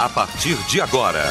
[0.00, 1.30] A partir de agora,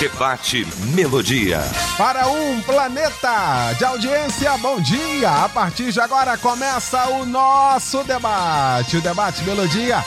[0.00, 1.60] Debate Melodia.
[1.98, 5.44] Para um planeta de audiência, bom dia!
[5.44, 10.02] A partir de agora começa o nosso debate, o Debate Melodia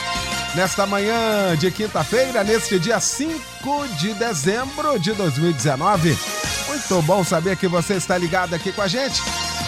[0.56, 3.40] nesta manhã de quinta-feira, neste dia 5
[3.96, 6.18] de dezembro de 2019.
[6.66, 9.22] Muito bom saber que você está ligado aqui com a gente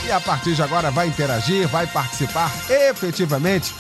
[0.05, 3.73] e a partir de agora vai interagir, vai participar efetivamente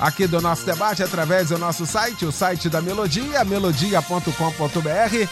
[0.00, 5.28] aqui do nosso debate através do nosso site, o site da Melodia, melodia.com.br,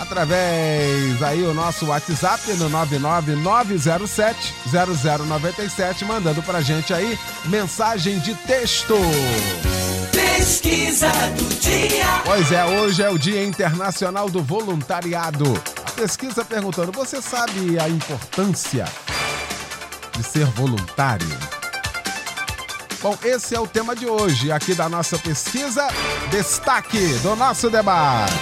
[0.00, 8.94] através aí o nosso WhatsApp no 99907 0097, mandando pra gente aí mensagem de texto.
[10.12, 12.22] Pesquisa do dia.
[12.24, 15.44] Pois é, hoje é o Dia Internacional do Voluntariado.
[15.86, 18.84] A pesquisa perguntando: você sabe a importância
[20.16, 21.53] de ser voluntário?
[23.04, 25.86] Bom, esse é o tema de hoje, aqui da nossa pesquisa.
[26.30, 28.32] Destaque do nosso debate.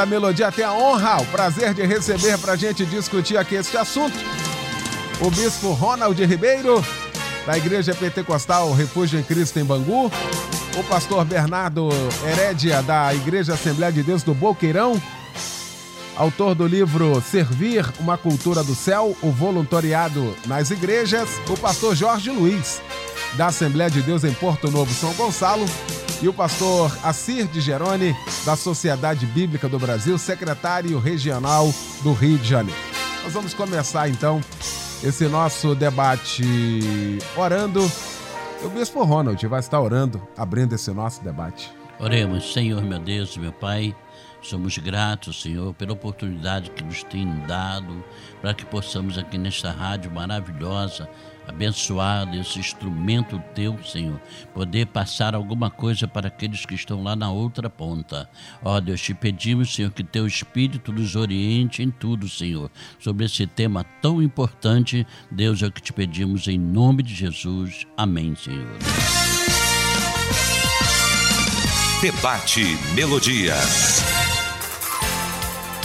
[0.00, 3.76] A Melodia tem a honra, o prazer de receber para a gente discutir aqui este
[3.76, 4.16] assunto.
[5.20, 6.80] O bispo Ronald Ribeiro,
[7.44, 10.12] da Igreja Pentecostal Refúgio em Cristo em Bangu,
[10.78, 11.88] o pastor Bernardo
[12.24, 15.02] Herédia, da Igreja Assembleia de Deus do Boqueirão,
[16.16, 22.30] autor do livro Servir uma Cultura do Céu, o voluntariado nas igrejas, o pastor Jorge
[22.30, 22.80] Luiz,
[23.36, 25.64] da Assembleia de Deus em Porto Novo, São Gonçalo,
[26.22, 32.38] e o pastor Assir de Gerone, da Sociedade Bíblica do Brasil, secretário regional do Rio
[32.38, 32.80] de Janeiro.
[33.22, 34.40] Nós vamos começar então
[35.02, 36.42] esse nosso debate
[37.36, 37.80] orando
[38.64, 41.70] o Bispo Ronald vai estar orando, abrindo esse nosso debate.
[42.00, 43.94] Oremos, Senhor, meu Deus, meu Pai.
[44.40, 48.02] Somos gratos, Senhor, pela oportunidade que nos tem dado
[48.40, 51.08] para que possamos aqui nesta rádio maravilhosa,
[51.46, 54.20] abençoada, esse instrumento teu, Senhor,
[54.52, 58.28] poder passar alguma coisa para aqueles que estão lá na outra ponta.
[58.62, 63.46] Ó Deus, te pedimos, Senhor, que teu Espírito nos oriente em tudo, Senhor, sobre esse
[63.46, 65.06] tema tão importante.
[65.30, 67.86] Deus, é o que te pedimos em nome de Jesus.
[67.96, 68.78] Amém, Senhor.
[72.00, 73.54] Debate Melodia.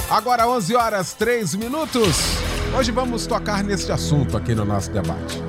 [0.09, 2.17] Agora 11 horas 3 minutos.
[2.77, 5.48] Hoje vamos tocar neste assunto aqui no nosso debate.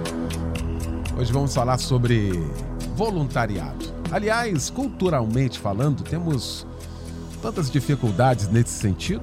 [1.20, 2.32] Hoje vamos falar sobre
[2.96, 3.84] voluntariado.
[4.10, 6.66] Aliás, culturalmente falando, temos
[7.42, 9.22] tantas dificuldades nesse sentido.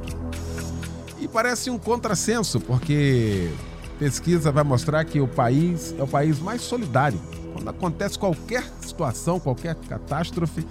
[1.20, 3.52] E parece um contrassenso, porque
[3.98, 7.20] pesquisa vai mostrar que o país é o país mais solidário.
[7.52, 10.68] Quando acontece qualquer situação, qualquer catástrofe,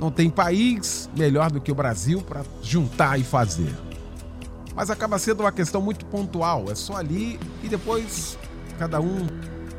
[0.00, 3.74] não tem país melhor do que o Brasil para juntar e fazer
[4.74, 6.66] mas acaba sendo uma questão muito pontual.
[6.70, 8.38] É só ali e depois
[8.78, 9.26] cada um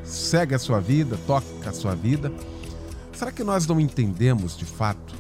[0.07, 2.31] segue a sua vida, toca a sua vida.
[3.13, 5.15] Será que nós não entendemos de fato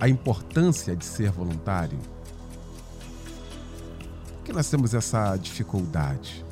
[0.00, 1.98] a importância de ser voluntário?
[4.36, 6.44] Por que nós temos essa dificuldade?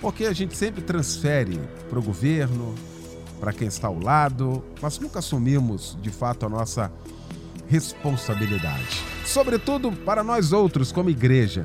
[0.00, 2.74] Porque a gente sempre transfere para o governo,
[3.38, 6.92] para quem está ao lado, mas nunca assumimos de fato a nossa
[7.68, 11.64] responsabilidade sobretudo para nós outros, como igreja.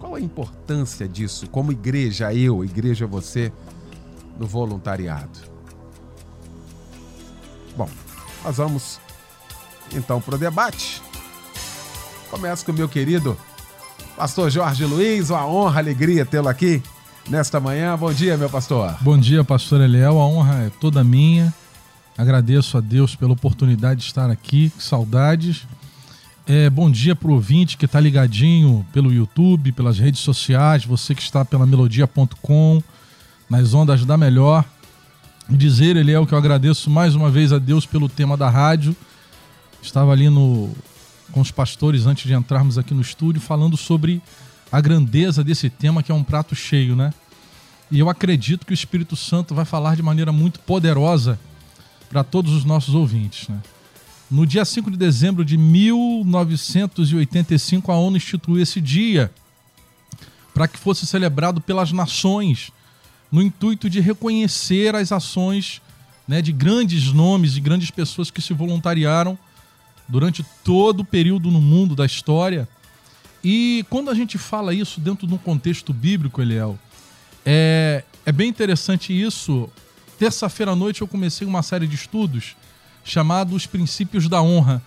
[0.00, 3.52] Qual a importância disso, como igreja, eu, igreja você,
[4.38, 5.38] no voluntariado?
[7.76, 7.88] Bom,
[8.42, 8.98] nós vamos
[9.94, 11.02] então para o debate.
[12.30, 13.36] Começo com o meu querido
[14.16, 16.82] pastor Jorge Luiz, uma honra, alegria tê-lo aqui
[17.28, 17.94] nesta manhã.
[17.96, 18.96] Bom dia, meu pastor.
[19.02, 21.52] Bom dia, pastor Eliel, a honra é toda minha.
[22.16, 25.66] Agradeço a Deus pela oportunidade de estar aqui, saudades.
[26.52, 31.14] É, bom dia para o ouvinte que está ligadinho pelo YouTube, pelas redes sociais, você
[31.14, 32.82] que está pela melodia.com,
[33.48, 34.64] nas ondas da melhor.
[35.48, 38.50] Dizer, ele é o que eu agradeço mais uma vez a Deus pelo tema da
[38.50, 38.96] rádio.
[39.80, 40.74] Estava ali no,
[41.30, 44.20] com os pastores antes de entrarmos aqui no estúdio falando sobre
[44.72, 47.14] a grandeza desse tema que é um prato cheio, né?
[47.92, 51.38] E eu acredito que o Espírito Santo vai falar de maneira muito poderosa
[52.08, 53.60] para todos os nossos ouvintes, né?
[54.30, 59.28] No dia 5 de dezembro de 1985, a ONU instituiu esse dia
[60.54, 62.70] para que fosse celebrado pelas nações,
[63.32, 65.82] no intuito de reconhecer as ações
[66.28, 69.36] né, de grandes nomes, de grandes pessoas que se voluntariaram
[70.06, 72.68] durante todo o período no mundo da história.
[73.42, 76.78] E quando a gente fala isso dentro de um contexto bíblico, Eliel,
[77.44, 79.68] é, é bem interessante isso.
[80.20, 82.54] Terça-feira à noite eu comecei uma série de estudos
[83.04, 84.82] chamado Os Princípios da Honra.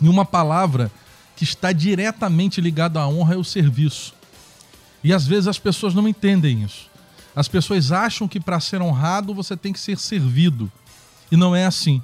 [0.00, 0.90] E uma palavra
[1.36, 4.14] que está diretamente ligada à honra é o serviço.
[5.02, 6.90] E às vezes as pessoas não entendem isso.
[7.34, 10.70] As pessoas acham que para ser honrado você tem que ser servido.
[11.30, 12.02] E não é assim.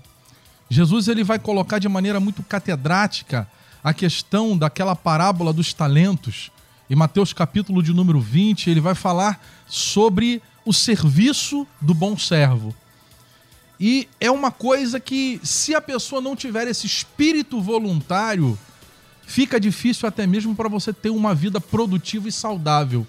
[0.70, 3.48] Jesus ele vai colocar de maneira muito catedrática
[3.82, 6.50] a questão daquela parábola dos talentos.
[6.90, 12.74] Em Mateus capítulo de número 20, ele vai falar sobre o serviço do bom servo.
[13.80, 18.58] E é uma coisa que, se a pessoa não tiver esse espírito voluntário,
[19.22, 23.06] fica difícil até mesmo para você ter uma vida produtiva e saudável.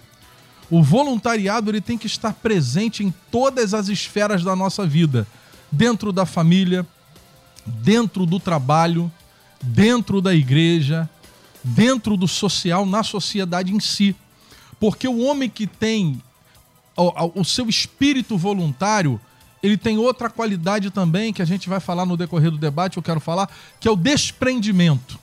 [0.70, 5.26] O voluntariado ele tem que estar presente em todas as esferas da nossa vida,
[5.72, 6.86] dentro da família,
[7.66, 9.12] dentro do trabalho,
[9.62, 11.10] dentro da igreja,
[11.64, 14.16] dentro do social, na sociedade em si.
[14.80, 16.22] Porque o homem que tem
[16.96, 19.20] o, o seu espírito voluntário,
[19.62, 23.04] ele tem outra qualidade também que a gente vai falar no decorrer do debate, eu
[23.04, 25.20] quero falar, que é o desprendimento.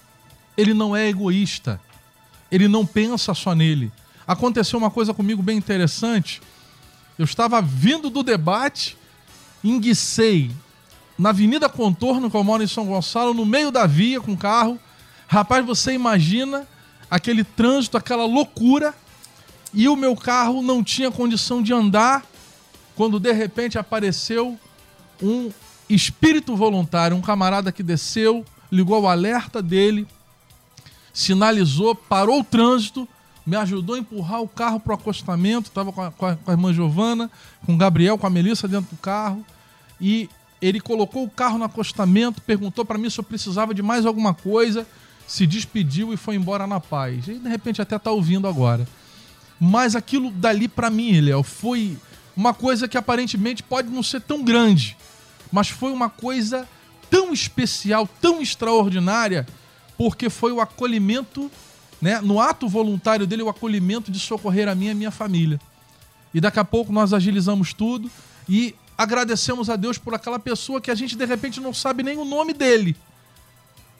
[0.57, 1.81] Ele não é egoísta.
[2.51, 3.91] Ele não pensa só nele.
[4.27, 6.43] Aconteceu uma coisa comigo bem interessante.
[7.19, 8.97] Eu estava vindo do debate,
[9.65, 10.51] enguicei
[11.19, 14.79] na Avenida Contorno, que eu moro em São Gonçalo, no meio da via com carro.
[15.27, 16.67] Rapaz, você imagina
[17.11, 18.95] aquele trânsito, aquela loucura,
[19.73, 22.25] e o meu carro não tinha condição de andar
[22.97, 24.59] quando de repente apareceu
[25.23, 25.51] um
[25.89, 30.07] espírito voluntário, um camarada que desceu, ligou o alerta dele,
[31.13, 33.07] sinalizou, parou o trânsito,
[33.47, 35.69] me ajudou a empurrar o carro para o acostamento.
[35.69, 37.31] Estava com, com, a irmã Giovana,
[37.65, 39.45] com o Gabriel, com a Melissa dentro do carro.
[40.01, 40.29] E
[40.61, 44.35] ele colocou o carro no acostamento, perguntou para mim se eu precisava de mais alguma
[44.35, 44.87] coisa,
[45.29, 47.29] se despediu e foi embora na paz.
[47.29, 48.87] E de repente até tá ouvindo agora.
[49.61, 51.97] Mas aquilo dali para mim, Léo, foi
[52.37, 54.97] uma coisa que aparentemente pode não ser tão grande,
[55.51, 56.69] mas foi uma coisa
[57.11, 59.47] tão especial, tão extraordinária,
[59.97, 61.51] porque foi o acolhimento,
[62.01, 65.59] né, no ato voluntário dele, o acolhimento de socorrer a mim e a minha família.
[66.35, 68.11] E daqui a pouco nós agilizamos tudo
[68.47, 72.19] e agradecemos a Deus por aquela pessoa que a gente de repente não sabe nem
[72.19, 72.95] o nome dele.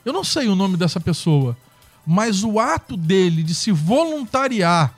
[0.05, 1.57] Eu não sei o nome dessa pessoa,
[2.05, 4.93] mas o ato dele de se voluntariar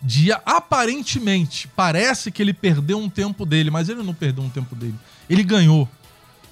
[0.00, 4.74] de aparentemente parece que ele perdeu um tempo dele, mas ele não perdeu um tempo
[4.74, 4.94] dele.
[5.28, 5.88] Ele ganhou,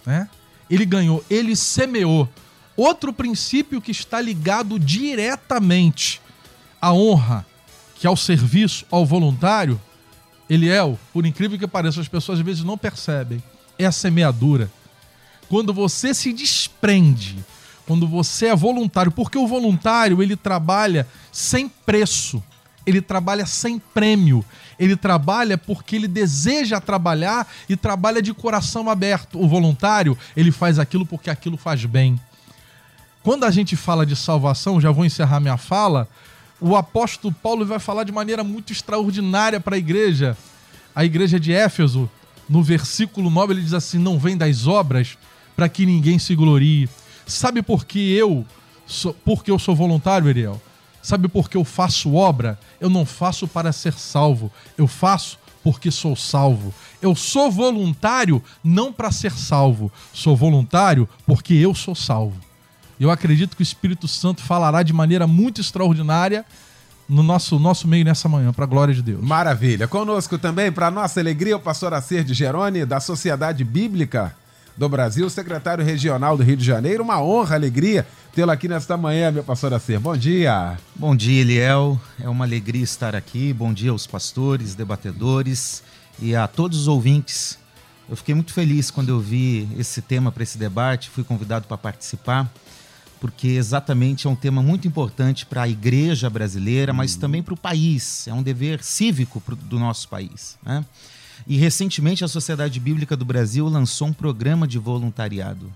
[0.05, 0.29] né?
[0.69, 2.29] Ele ganhou, ele semeou.
[2.77, 6.21] Outro princípio que está ligado diretamente
[6.81, 7.47] à honra,
[7.95, 9.81] que é o serviço ao voluntário,
[10.51, 13.43] Eliel, por incrível que pareça, as pessoas às vezes não percebem,
[13.79, 14.71] é a semeadura.
[15.49, 17.37] Quando você se desprende,
[17.87, 22.43] quando você é voluntário, porque o voluntário ele trabalha sem preço
[22.87, 24.45] ele trabalha sem prêmio.
[24.79, 29.41] Ele trabalha porque ele deseja trabalhar e trabalha de coração aberto.
[29.41, 32.21] O voluntário, ele faz aquilo porque aquilo faz bem.
[33.23, 36.09] Quando a gente fala de salvação, já vou encerrar minha fala,
[36.61, 40.37] o apóstolo Paulo vai falar de maneira muito extraordinária para a igreja.
[40.95, 42.09] A igreja de Éfeso,
[42.49, 45.19] no versículo 9, ele diz assim: Não vem das obras
[45.57, 46.89] para que ninguém se glorie.
[47.27, 48.47] Sabe por que eu,
[48.87, 50.63] sou, porque eu sou voluntário, Ariel?
[51.07, 52.59] Sabe por que eu faço obra?
[52.81, 56.75] Eu não faço para ser salvo, eu faço porque sou salvo.
[57.01, 62.35] Eu sou voluntário não para ser salvo, sou voluntário porque eu sou salvo.
[62.99, 66.45] Eu acredito que o Espírito Santo falará de maneira muito extraordinária
[67.09, 69.23] no nosso, nosso meio nessa manhã, para a glória de Deus.
[69.23, 69.87] Maravilha.
[69.87, 74.35] Conosco também, para nossa alegria, o pastor Acer de Gerone, da Sociedade Bíblica
[74.77, 77.03] do Brasil, secretário regional do Rio de Janeiro.
[77.03, 79.99] Uma honra, alegria tê-lo aqui nesta manhã, meu pastor Acer.
[79.99, 80.79] Bom dia.
[80.95, 81.99] Bom dia, Eliel.
[82.21, 83.51] É uma alegria estar aqui.
[83.51, 85.83] Bom dia aos pastores, debatedores
[86.21, 87.59] e a todos os ouvintes.
[88.09, 91.79] Eu fiquei muito feliz quando eu vi esse tema para esse debate, fui convidado para
[91.79, 92.49] participar,
[93.19, 97.57] porque exatamente é um tema muito importante para a igreja brasileira, mas também para o
[97.57, 98.29] país.
[98.29, 100.59] É um dever cívico do nosso país.
[100.63, 100.85] Né?
[101.47, 105.73] E recentemente a Sociedade Bíblica do Brasil lançou um programa de voluntariado.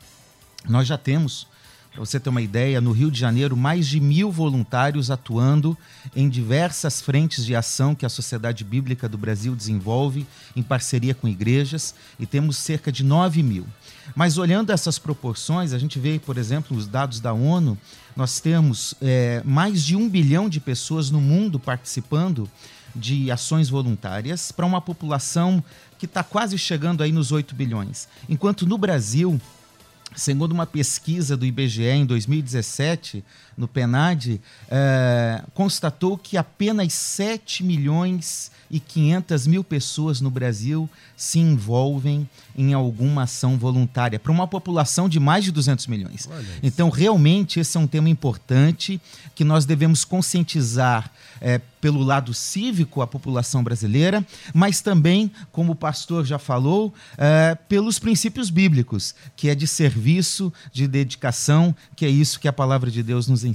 [0.69, 1.47] Nós já temos,
[1.91, 5.77] para você ter uma ideia, no Rio de Janeiro, mais de mil voluntários atuando
[6.15, 11.29] em diversas frentes de ação que a Sociedade Bíblica do Brasil desenvolve em parceria com
[11.29, 13.67] igrejas, e temos cerca de 9 mil.
[14.15, 17.79] Mas olhando essas proporções, a gente vê, por exemplo, os dados da ONU,
[18.17, 22.49] nós temos é, mais de um bilhão de pessoas no mundo participando
[22.95, 25.63] de ações voluntárias para uma população
[25.99, 28.09] que está quase chegando aí nos 8 bilhões.
[28.29, 29.41] Enquanto no Brasil,
[30.17, 33.25] segundo uma pesquisa do IBGE em 2017,
[33.61, 34.41] no PENAD,
[34.71, 42.73] é, constatou que apenas 7 milhões e 500 mil pessoas no Brasil se envolvem em
[42.73, 46.29] alguma ação voluntária, para uma população de mais de 200 milhões.
[46.63, 49.01] Então, realmente, esse é um tema importante
[49.35, 55.77] que nós devemos conscientizar é, pelo lado cívico a população brasileira, mas também, como o
[55.77, 62.09] pastor já falou, é, pelos princípios bíblicos, que é de serviço, de dedicação, que é
[62.09, 63.50] isso que a palavra de Deus nos ensina.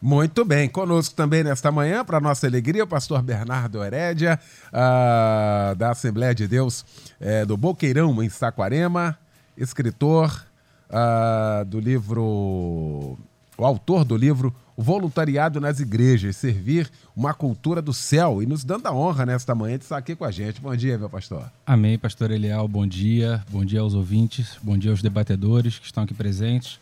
[0.00, 4.38] Muito bem, conosco também nesta manhã, para nossa alegria, o pastor Bernardo Herédia,
[4.68, 6.84] uh, da Assembleia de Deus
[7.20, 9.18] uh, do Boqueirão, em Saquarema,
[9.56, 10.44] escritor
[10.90, 13.18] uh, do livro,
[13.56, 18.64] o autor do livro O Voluntariado nas Igrejas, Servir uma Cultura do Céu, e nos
[18.64, 20.60] dando a honra nesta manhã de estar aqui com a gente.
[20.60, 21.50] Bom dia, meu pastor.
[21.66, 26.04] Amém, pastor Eliel, bom dia, bom dia aos ouvintes, bom dia aos debatedores que estão
[26.04, 26.78] aqui presentes.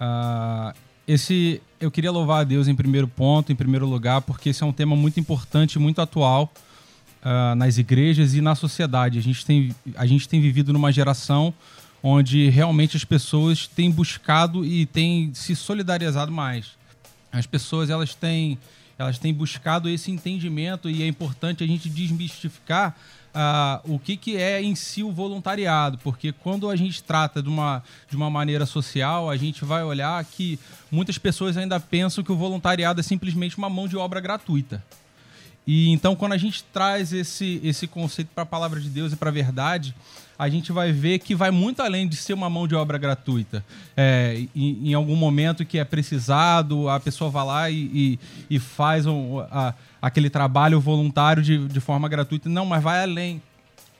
[0.00, 4.62] Uh, esse eu queria louvar a Deus em primeiro ponto, em primeiro lugar, porque esse
[4.62, 6.52] é um tema muito importante, muito atual
[7.22, 9.18] uh, nas igrejas e na sociedade.
[9.18, 11.54] A gente, tem, a gente tem vivido numa geração
[12.02, 16.72] onde realmente as pessoas têm buscado e têm se solidarizado mais.
[17.32, 18.58] As pessoas elas têm,
[18.98, 22.94] elas têm buscado esse entendimento e é importante a gente desmistificar
[23.34, 27.48] uh, o que, que é em si o voluntariado, porque quando a gente trata de
[27.48, 30.58] uma, de uma maneira social, a gente vai olhar que
[30.90, 34.82] muitas pessoas ainda pensam que o voluntariado é simplesmente uma mão de obra gratuita.
[35.66, 39.16] E então, quando a gente traz esse, esse conceito para a palavra de Deus e
[39.16, 39.94] para a verdade,
[40.38, 43.62] a gente vai ver que vai muito além de ser uma mão de obra gratuita.
[43.94, 48.18] É, em, em, algum momento que é precisado, a pessoa vai lá e, e,
[48.48, 52.48] e faz um, a, aquele trabalho voluntário de, de forma gratuita.
[52.48, 53.42] Não, mas vai além.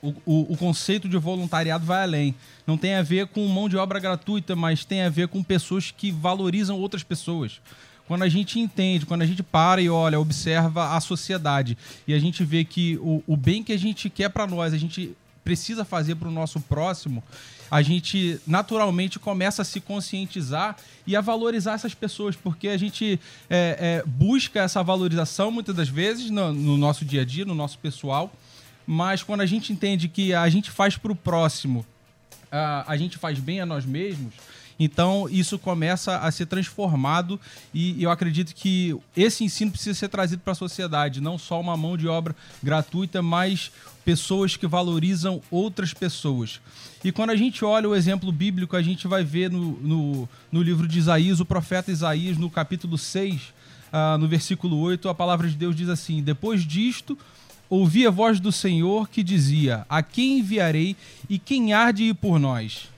[0.00, 2.34] O, o, o, conceito de voluntariado vai além.
[2.66, 5.90] Não tem a ver com mão de obra gratuita, mas tem a ver com pessoas
[5.90, 7.60] que valorizam outras pessoas.
[8.06, 11.76] Quando a gente entende, quando a gente para e olha, observa a sociedade
[12.06, 14.78] e a gente vê que o, o bem que a gente quer para nós, a
[14.78, 15.14] gente
[15.44, 17.22] precisa fazer para o nosso próximo,
[17.70, 23.20] a gente naturalmente começa a se conscientizar e a valorizar essas pessoas, porque a gente
[23.48, 27.54] é, é, busca essa valorização muitas das vezes no, no nosso dia a dia, no
[27.54, 28.32] nosso pessoal,
[28.87, 31.84] mas quando a gente entende que a gente faz para o próximo,
[32.50, 34.32] a, a gente faz bem a nós mesmos,
[34.78, 37.40] então isso começa a ser transformado
[37.75, 41.76] e eu acredito que esse ensino precisa ser trazido para a sociedade, não só uma
[41.76, 43.72] mão de obra gratuita, mas
[44.08, 46.62] pessoas que valorizam outras pessoas.
[47.04, 50.62] E quando a gente olha o exemplo bíblico, a gente vai ver no, no, no
[50.62, 53.44] livro de Isaías, o profeta Isaías, no capítulo 6, uh,
[53.92, 57.18] ah, no versículo 8, a palavra de Deus diz assim: Depois disto,
[57.68, 60.96] ouvi a voz do Senhor que dizia: A quem enviarei
[61.28, 62.88] e quem há de ir por nós?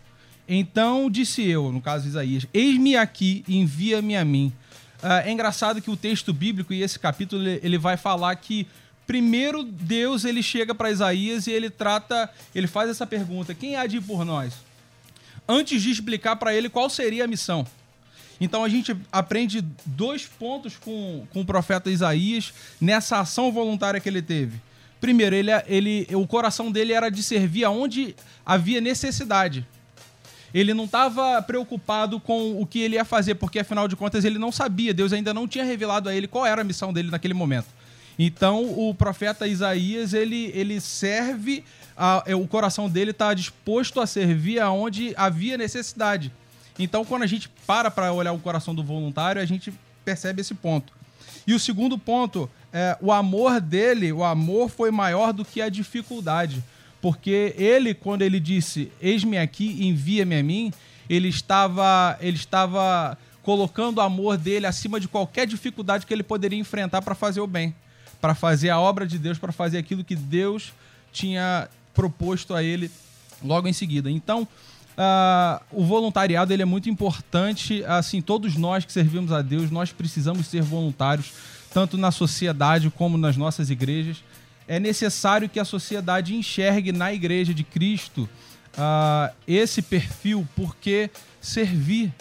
[0.49, 4.53] Então disse eu, no caso de Isaías: Eis-me aqui, envia-me a mim.
[5.03, 8.65] Uh, é engraçado que o texto bíblico e esse capítulo ele vai falar que
[9.11, 13.85] primeiro Deus ele chega para Isaías e ele trata, ele faz essa pergunta: quem há
[13.85, 14.55] de ir por nós?
[15.49, 17.67] Antes de explicar para ele qual seria a missão.
[18.41, 24.09] Então a gente aprende dois pontos com, com o profeta Isaías nessa ação voluntária que
[24.09, 24.61] ele teve.
[25.01, 28.15] Primeiro, ele, ele, o coração dele era de servir aonde
[28.47, 29.67] havia necessidade
[30.53, 34.37] ele não estava preocupado com o que ele ia fazer, porque afinal de contas ele
[34.37, 37.35] não sabia, Deus ainda não tinha revelado a ele qual era a missão dele naquele
[37.35, 37.69] momento.
[38.23, 41.65] Então o profeta Isaías ele, ele serve,
[41.97, 46.31] a, é, o coração dele está disposto a servir aonde havia necessidade.
[46.79, 49.73] Então quando a gente para para olhar o coração do voluntário, a gente
[50.05, 50.93] percebe esse ponto.
[51.47, 55.71] E o segundo ponto, é, o amor dele, o amor foi maior do que a
[55.71, 56.63] dificuldade.
[57.01, 60.71] Porque ele, quando ele disse, eis-me aqui, envia-me a mim,
[61.09, 66.59] ele estava, ele estava colocando o amor dele acima de qualquer dificuldade que ele poderia
[66.59, 67.75] enfrentar para fazer o bem,
[68.21, 70.73] para fazer a obra de Deus, para fazer aquilo que Deus
[71.13, 72.91] tinha proposto a ele
[73.43, 74.11] logo em seguida.
[74.11, 77.85] Então, uh, o voluntariado ele é muito importante.
[77.85, 81.33] Assim, todos nós que servimos a Deus, nós precisamos ser voluntários,
[81.73, 84.23] tanto na sociedade como nas nossas igrejas
[84.71, 88.29] é necessário que a sociedade enxergue na Igreja de Cristo
[88.75, 91.11] uh, esse perfil, porque
[91.41, 92.15] servir,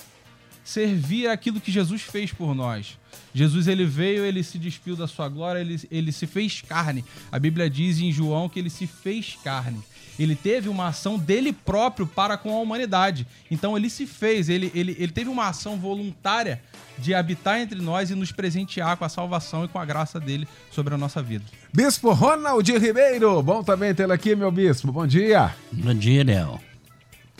[0.64, 2.98] servir aquilo que Jesus fez por nós.
[3.34, 7.06] Jesus ele veio, ele se despiu da sua glória, ele, ele se fez carne.
[7.32, 9.82] A Bíblia diz em João que ele se fez carne.
[10.20, 13.26] Ele teve uma ação dele próprio para com a humanidade.
[13.50, 16.62] Então ele se fez, ele, ele, ele teve uma ação voluntária
[16.98, 20.46] de habitar entre nós e nos presentear com a salvação e com a graça dele
[20.70, 21.46] sobre a nossa vida.
[21.74, 24.92] Bispo Ronald Ribeiro, bom também tê-lo aqui, meu bispo.
[24.92, 25.56] Bom dia.
[25.72, 26.60] Bom dia, Léo.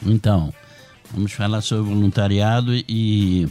[0.06, 0.54] Então,
[1.12, 3.50] vamos falar sobre voluntariado e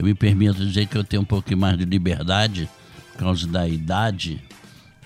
[0.00, 2.66] eu me permito dizer que eu tenho um pouco mais de liberdade
[3.12, 4.40] por causa da idade.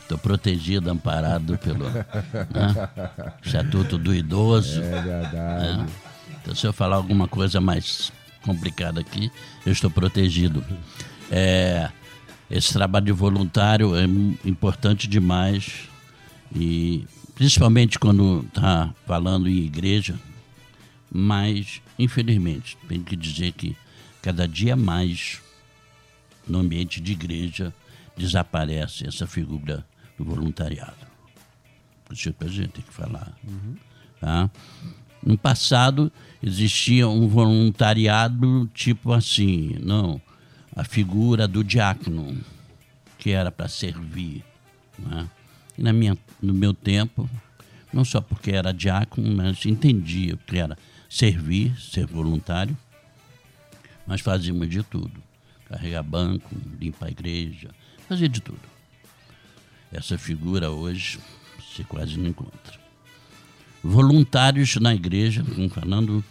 [0.01, 2.05] Estou protegido, amparado pelo né,
[3.45, 4.81] Estatuto do Idoso.
[4.81, 5.35] É verdade.
[5.79, 5.87] né?
[6.41, 9.33] Então, se eu falar alguma coisa mais complicada aqui,
[9.67, 10.65] eu estou protegido.
[11.29, 11.91] É,
[12.49, 15.89] esse trabalho de voluntário é im- importante demais
[16.55, 20.15] e principalmente quando está falando em igreja,
[21.11, 23.75] mas infelizmente tem que dizer que
[24.25, 25.43] cada dia mais
[26.49, 27.75] no ambiente de igreja
[28.17, 29.85] desaparece essa figura
[30.17, 30.97] do voluntariado.
[32.09, 33.37] Que a gente tem que falar.
[34.19, 34.51] Tá?
[35.23, 36.11] No passado
[36.43, 40.19] existia um voluntariado tipo assim, não,
[40.75, 42.41] a figura do diácono,
[43.19, 44.43] que era para servir.
[44.99, 45.29] né?
[45.77, 47.29] E na minha, no meu tempo,
[47.93, 50.79] não só porque era diácono, mas entendia o que era
[51.11, 52.75] servir, ser voluntário,
[54.07, 55.23] nós fazíamos de tudo.
[55.69, 57.71] Carregar banco, limpar a igreja,
[58.09, 58.61] fazia de tudo.
[59.91, 61.19] Essa figura hoje
[61.59, 62.79] você quase não encontra.
[63.83, 66.25] Voluntários na igreja, falando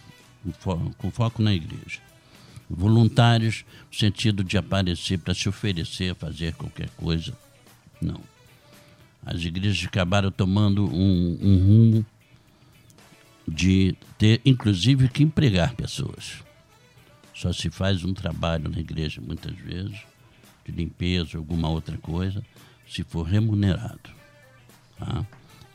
[0.98, 2.00] com foco na igreja.
[2.70, 7.38] Voluntários no sentido de aparecer para se oferecer, fazer qualquer coisa.
[8.01, 8.22] Não.
[9.25, 12.06] As igrejas acabaram tomando um, um rumo
[13.48, 16.44] de ter, inclusive, que empregar pessoas.
[17.34, 20.00] Só se faz um trabalho na igreja, muitas vezes,
[20.66, 22.44] de limpeza, alguma outra coisa,
[22.88, 24.10] se for remunerado.
[24.98, 25.25] Tá?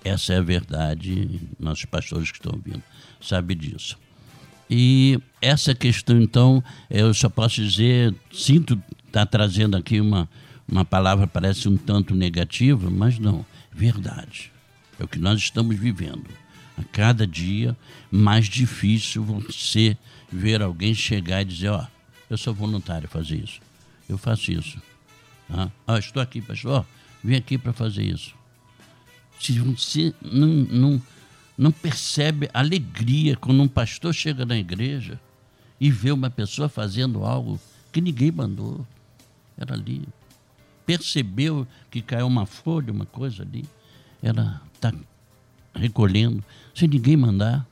[0.04, 2.82] Essa é a verdade, nossos pastores que estão ouvindo
[3.20, 3.98] sabem disso.
[4.70, 10.28] E essa questão, então, eu só posso dizer, sinto estar trazendo aqui uma,
[10.66, 14.52] uma palavra parece um tanto negativa, mas não, verdade.
[14.98, 16.26] É o que nós estamos vivendo.
[16.76, 17.76] A cada dia,
[18.10, 19.96] mais difícil você
[20.30, 21.86] ver alguém chegar e dizer, ó,
[22.28, 23.60] eu sou voluntário a fazer isso.
[24.08, 24.80] Eu faço isso.
[25.50, 26.84] Ah, estou aqui, pastor,
[27.24, 28.34] vim aqui para fazer isso.
[29.40, 31.02] Se você não, não,
[31.56, 35.18] não percebe alegria quando um pastor chega na igreja
[35.80, 37.58] e vê uma pessoa fazendo algo
[37.92, 38.86] que ninguém mandou,
[39.56, 40.02] era ali.
[40.84, 43.64] Percebeu que caiu uma folha, uma coisa ali,
[44.22, 44.92] ela está
[45.74, 46.42] recolhendo,
[46.74, 47.66] sem ninguém mandar.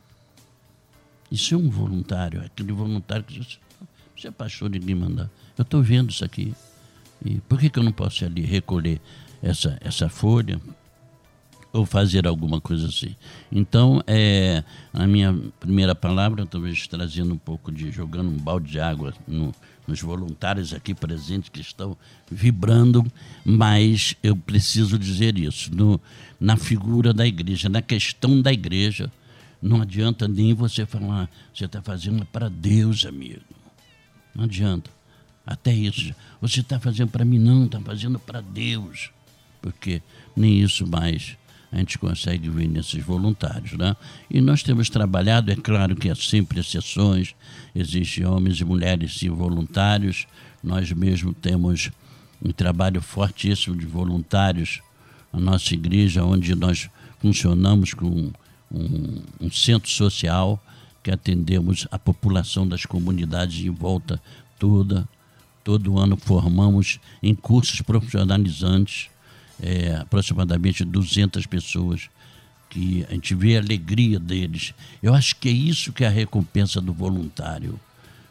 [1.31, 3.59] Isso é um voluntário, é aquele voluntário que diz,
[4.15, 5.29] você é pastor, ninguém mandar.
[5.57, 6.53] Eu estou vendo isso aqui.
[7.23, 9.01] E por que, que eu não posso ali recolher
[9.41, 10.59] essa, essa folha
[11.73, 13.15] ou fazer alguma coisa assim?
[13.51, 14.63] Então, é,
[14.93, 19.53] a minha primeira palavra, talvez trazendo um pouco de, jogando um balde de água no,
[19.87, 21.97] nos voluntários aqui presentes que estão
[22.29, 23.05] vibrando,
[23.45, 25.73] mas eu preciso dizer isso.
[25.75, 25.99] No,
[26.39, 29.11] na figura da igreja, na questão da igreja,
[29.61, 33.41] não adianta nem você falar, você está fazendo para Deus, amigo.
[34.35, 34.89] Não adianta.
[35.45, 36.13] Até isso.
[36.41, 37.39] Você está fazendo para mim?
[37.39, 39.11] Não, está fazendo para Deus.
[39.61, 40.01] Porque
[40.35, 41.37] nem isso mais
[41.71, 43.73] a gente consegue ver nesses voluntários.
[43.73, 43.95] Né?
[44.29, 47.35] E nós temos trabalhado, é claro que há sempre exceções,
[47.75, 50.27] existem homens e mulheres sim, voluntários.
[50.63, 51.89] Nós mesmo temos
[52.43, 54.81] um trabalho fortíssimo de voluntários
[55.31, 56.89] na nossa igreja, onde nós
[57.19, 58.31] funcionamos com
[58.71, 60.61] um, um centro social
[61.03, 64.21] que atendemos a população das comunidades em volta
[64.59, 65.07] toda.
[65.63, 69.09] Todo ano formamos em cursos profissionalizantes
[69.61, 72.09] é, aproximadamente 200 pessoas
[72.69, 74.73] que a gente vê a alegria deles.
[75.01, 77.79] Eu acho que é isso que é a recompensa do voluntário.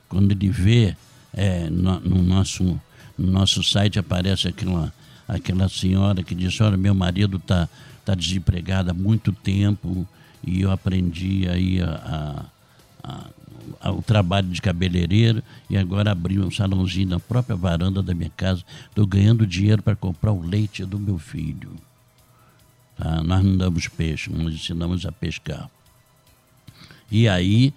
[0.08, 0.96] Quando ele vê
[1.32, 2.62] é, no, no nosso,
[3.18, 4.92] no nosso site aparece aquela,
[5.26, 7.68] aquela senhora que diz, olha, meu marido está
[8.04, 10.06] tá desempregado há muito tempo
[10.46, 12.46] e eu aprendi aí a,
[13.02, 13.30] a,
[13.80, 18.30] a, o trabalho de cabeleireiro e agora abri um salãozinho na própria varanda da minha
[18.30, 18.62] casa.
[18.88, 21.74] Estou ganhando dinheiro para comprar o leite do meu filho.
[22.96, 23.22] Tá?
[23.22, 25.68] Nós não damos peixe, nós ensinamos a pescar.
[27.10, 27.74] E aí,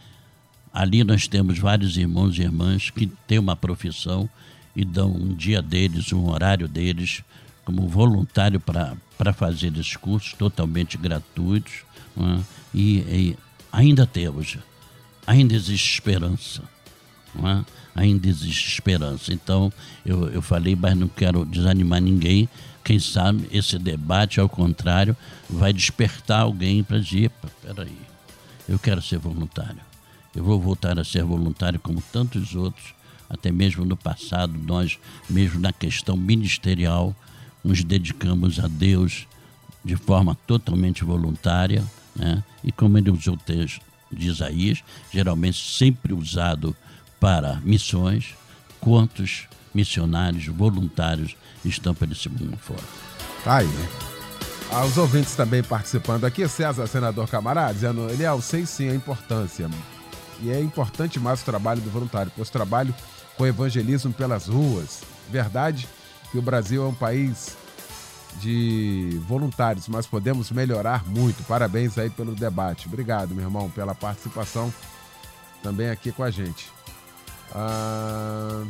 [0.74, 4.30] ali nós temos vários irmãos e irmãs que têm uma profissão
[4.76, 7.24] e dão um dia deles, um horário deles,
[7.66, 11.84] como voluntário para fazer esses cursos totalmente gratuitos.
[12.20, 12.44] Né?
[12.74, 13.38] E, e
[13.72, 14.58] ainda temos,
[15.26, 16.62] ainda existe esperança.
[17.44, 17.80] é?
[17.96, 19.34] ainda existe esperança.
[19.34, 19.72] Então,
[20.06, 22.48] eu, eu falei, mas não quero desanimar ninguém.
[22.84, 25.16] Quem sabe esse debate, ao contrário,
[25.50, 27.98] vai despertar alguém para dizer: peraí,
[28.68, 29.82] eu quero ser voluntário.
[30.36, 32.94] Eu vou voltar a ser voluntário como tantos outros,
[33.30, 34.98] até mesmo no passado, nós,
[35.30, 37.16] mesmo na questão ministerial,
[37.64, 39.28] nos dedicamos a Deus
[39.84, 41.84] de forma totalmente voluntária,
[42.20, 42.44] né?
[42.64, 46.76] e como ele usou o texto de Isaías, geralmente sempre usado
[47.20, 48.36] para missões,
[48.80, 52.84] quantos missionários voluntários estão pelo esse mundo fora.
[53.44, 53.70] Tá aí.
[54.72, 58.94] Ah, os ouvintes também participando aqui, César, senador camarada, dizendo, ele eu sei sim a
[58.94, 59.70] importância.
[60.42, 62.94] E é importante mais o trabalho do voluntário, pois trabalho
[63.36, 65.02] com evangelismo pelas ruas.
[65.30, 65.88] Verdade
[66.32, 67.58] que o Brasil é um país
[68.38, 71.44] de voluntários, mas podemos melhorar muito.
[71.44, 72.88] Parabéns aí pelo debate.
[72.88, 74.74] Obrigado, meu irmão, pela participação
[75.62, 76.72] também aqui com a gente.
[77.54, 78.64] Ah...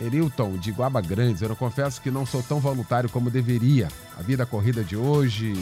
[0.00, 3.88] Erilton, de Guaba Grandes, eu confesso que não sou tão voluntário como deveria.
[4.18, 5.52] A vida corrida de hoje,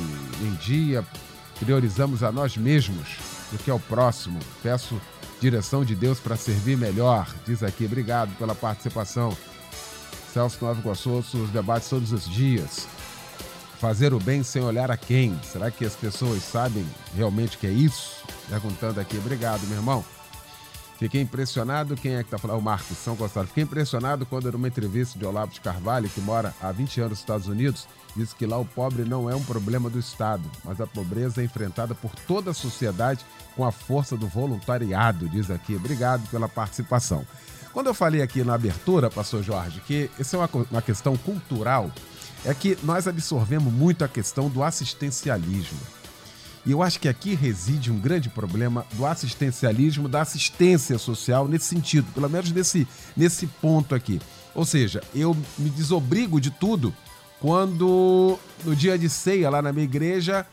[0.41, 1.05] em dia,
[1.61, 3.19] priorizamos a nós mesmos
[3.51, 4.39] do que ao próximo.
[4.63, 5.01] Peço
[5.41, 7.29] direção de Deus para servir melhor.
[7.45, 9.37] Diz aqui, obrigado pela participação.
[10.33, 12.89] Celso Nova Iguaçu, os debates todos os dias.
[13.79, 15.39] Fazer o bem sem olhar a quem?
[15.43, 18.23] Será que as pessoas sabem realmente que é isso?
[18.49, 20.05] Perguntando aqui, obrigado, meu irmão.
[20.99, 22.61] Fiquei impressionado, quem é que está falando?
[22.61, 23.49] O Marcos São Gonçalo.
[23.49, 27.19] Fiquei impressionado quando, numa entrevista de Olavo de Carvalho, que mora há 20 anos nos
[27.19, 30.87] Estados Unidos, disse que lá o pobre não é um problema do Estado, mas a
[30.87, 35.75] pobreza é enfrentada por toda a sociedade com a força do voluntariado, diz aqui.
[35.75, 37.27] Obrigado pela participação.
[37.73, 41.91] Quando eu falei aqui na abertura, pastor Jorge, que isso é uma, uma questão cultural,
[42.45, 45.79] é que nós absorvemos muito a questão do assistencialismo.
[46.67, 51.67] E eu acho que aqui reside um grande problema do assistencialismo, da assistência social nesse
[51.67, 54.21] sentido, pelo menos nesse, nesse ponto aqui.
[54.55, 56.95] Ou seja, eu me desobrigo de tudo
[57.41, 60.47] quando no dia de ceia lá na minha igreja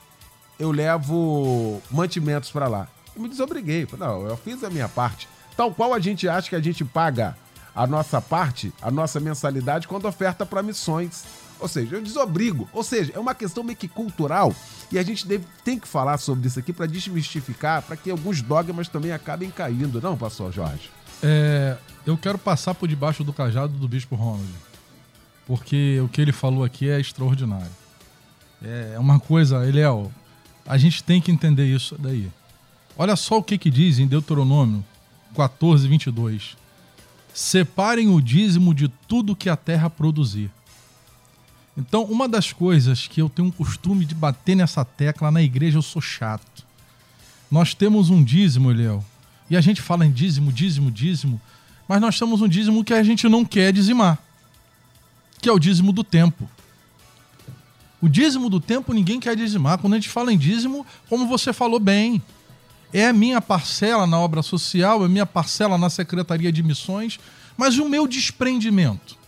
[0.58, 2.88] eu levo mantimentos para lá.
[3.15, 3.88] Eu me desobriguei.
[3.97, 5.27] Não, eu fiz a minha parte.
[5.60, 7.36] Tal qual a gente acha que a gente paga
[7.76, 11.26] a nossa parte, a nossa mensalidade, quando oferta para missões.
[11.60, 12.69] Ou seja, eu desobrigo.
[12.72, 14.56] Ou seja, é uma questão meio que cultural
[14.89, 18.41] e a gente deve, tem que falar sobre isso aqui para desmistificar, para que alguns
[18.41, 20.89] dogmas também acabem caindo, não, pastor Jorge?
[21.22, 24.48] É, eu quero passar por debaixo do cajado do Bispo Ronald,
[25.45, 27.67] porque o que ele falou aqui é extraordinário.
[28.63, 30.10] É uma coisa, Eliel,
[30.65, 32.32] a gente tem que entender isso daí.
[32.98, 34.86] Olha só o que, que diz em Deuteronômio
[35.36, 36.58] 14, 22.
[37.34, 40.52] Separem o dízimo de tudo que a terra produzir
[41.80, 45.78] então, uma das coisas que eu tenho um costume de bater nessa tecla na igreja,
[45.78, 46.65] eu sou chato.
[47.50, 49.02] Nós temos um dízimo, Léo,
[49.50, 51.39] e a gente fala em dízimo, dízimo, dízimo,
[51.88, 54.20] mas nós temos um dízimo que a gente não quer dizimar,
[55.42, 56.50] que é o dízimo do tempo.
[58.02, 59.78] O dízimo do tempo ninguém quer dizimar.
[59.78, 62.22] Quando a gente fala em dízimo, como você falou bem,
[62.91, 67.19] é minha parcela na obra social, é minha parcela na Secretaria de Missões,
[67.58, 69.19] mas o meu desprendimento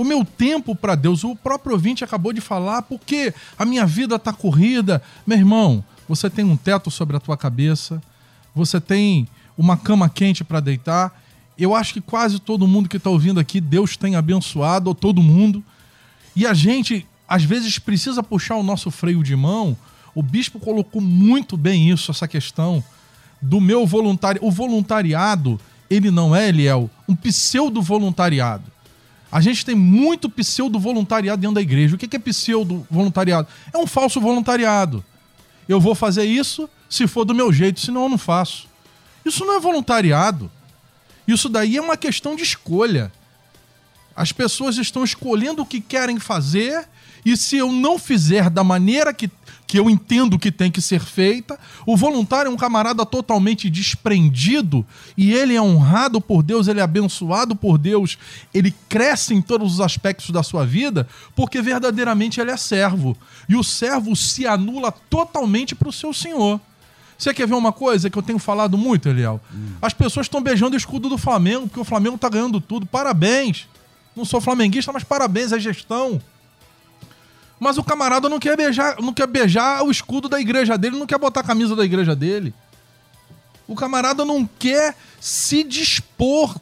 [0.00, 1.24] o meu tempo para Deus.
[1.24, 5.02] O próprio ouvinte acabou de falar, porque a minha vida está corrida.
[5.26, 8.02] Meu irmão, você tem um teto sobre a tua cabeça,
[8.54, 9.28] você tem
[9.58, 11.22] uma cama quente para deitar.
[11.58, 15.22] Eu acho que quase todo mundo que está ouvindo aqui, Deus tem abençoado, ou todo
[15.22, 15.62] mundo.
[16.34, 19.76] E a gente, às vezes, precisa puxar o nosso freio de mão.
[20.14, 22.82] O bispo colocou muito bem isso, essa questão
[23.40, 24.44] do meu voluntário.
[24.44, 28.64] O voluntariado, ele não é, Eliel, um pseudo-voluntariado.
[29.32, 31.94] A gente tem muito pseudo-voluntariado dentro da igreja.
[31.94, 33.46] O que é pseudo-voluntariado?
[33.72, 35.04] É um falso voluntariado.
[35.68, 38.66] Eu vou fazer isso se for do meu jeito, senão eu não faço.
[39.24, 40.50] Isso não é voluntariado.
[41.28, 43.12] Isso daí é uma questão de escolha.
[44.14, 46.86] As pessoas estão escolhendo o que querem fazer
[47.24, 49.30] e se eu não fizer da maneira que
[49.70, 51.56] que eu entendo que tem que ser feita.
[51.86, 54.84] O voluntário é um camarada totalmente desprendido
[55.16, 58.18] e ele é honrado por Deus, ele é abençoado por Deus,
[58.52, 63.16] ele cresce em todos os aspectos da sua vida porque verdadeiramente ele é servo.
[63.48, 66.60] E o servo se anula totalmente para o seu senhor.
[67.16, 69.40] Você quer ver uma coisa que eu tenho falado muito, Eliel?
[69.54, 69.74] Hum.
[69.80, 72.86] As pessoas estão beijando o escudo do Flamengo porque o Flamengo está ganhando tudo.
[72.86, 73.68] Parabéns!
[74.20, 76.20] Não sou flamenguista, mas parabéns à gestão.
[77.58, 81.06] Mas o camarada não quer beijar, não quer beijar o escudo da igreja dele, não
[81.06, 82.52] quer botar a camisa da igreja dele.
[83.66, 86.54] O camarada não quer se dispor,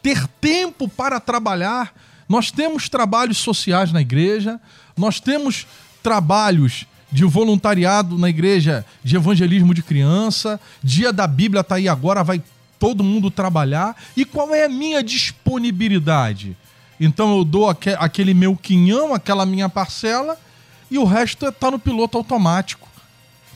[0.00, 1.92] ter tempo para trabalhar.
[2.28, 4.60] Nós temos trabalhos sociais na igreja,
[4.96, 5.66] nós temos
[6.04, 10.60] trabalhos de voluntariado na igreja de evangelismo de criança.
[10.80, 12.40] Dia da Bíblia tá aí agora, vai
[12.78, 13.96] todo mundo trabalhar.
[14.16, 16.56] E qual é a minha disponibilidade?
[17.04, 20.38] Então eu dou aquele meu quinhão, aquela minha parcela,
[20.88, 22.88] e o resto está no piloto automático.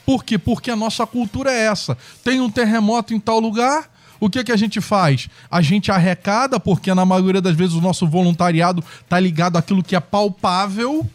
[0.05, 0.37] Por quê?
[0.37, 1.97] Porque a nossa cultura é essa.
[2.25, 5.29] Tem um terremoto em tal lugar, o que, que a gente faz?
[5.49, 9.95] A gente arrecada, porque na maioria das vezes o nosso voluntariado está ligado àquilo que
[9.95, 11.09] é palpável,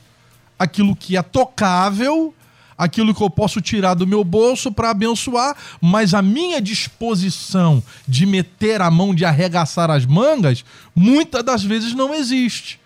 [0.59, 2.35] aquilo que é tocável,
[2.83, 8.27] aquilo que eu posso tirar do meu bolso para abençoar, mas a minha disposição de
[8.27, 12.81] meter a mão, de arregaçar as mangas, muitas das vezes não existe.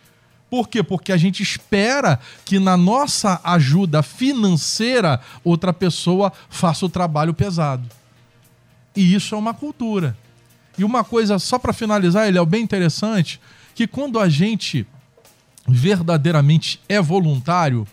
[0.51, 0.83] Por quê?
[0.83, 7.89] Porque a gente espera que na nossa ajuda financeira outra pessoa faça o trabalho pesado.
[8.95, 10.15] E isso é uma cultura.
[10.77, 13.41] E uma coisa, só para finalizar, ele é bem interessante,
[13.75, 14.87] que quando a gente
[15.67, 17.87] verdadeiramente é voluntário,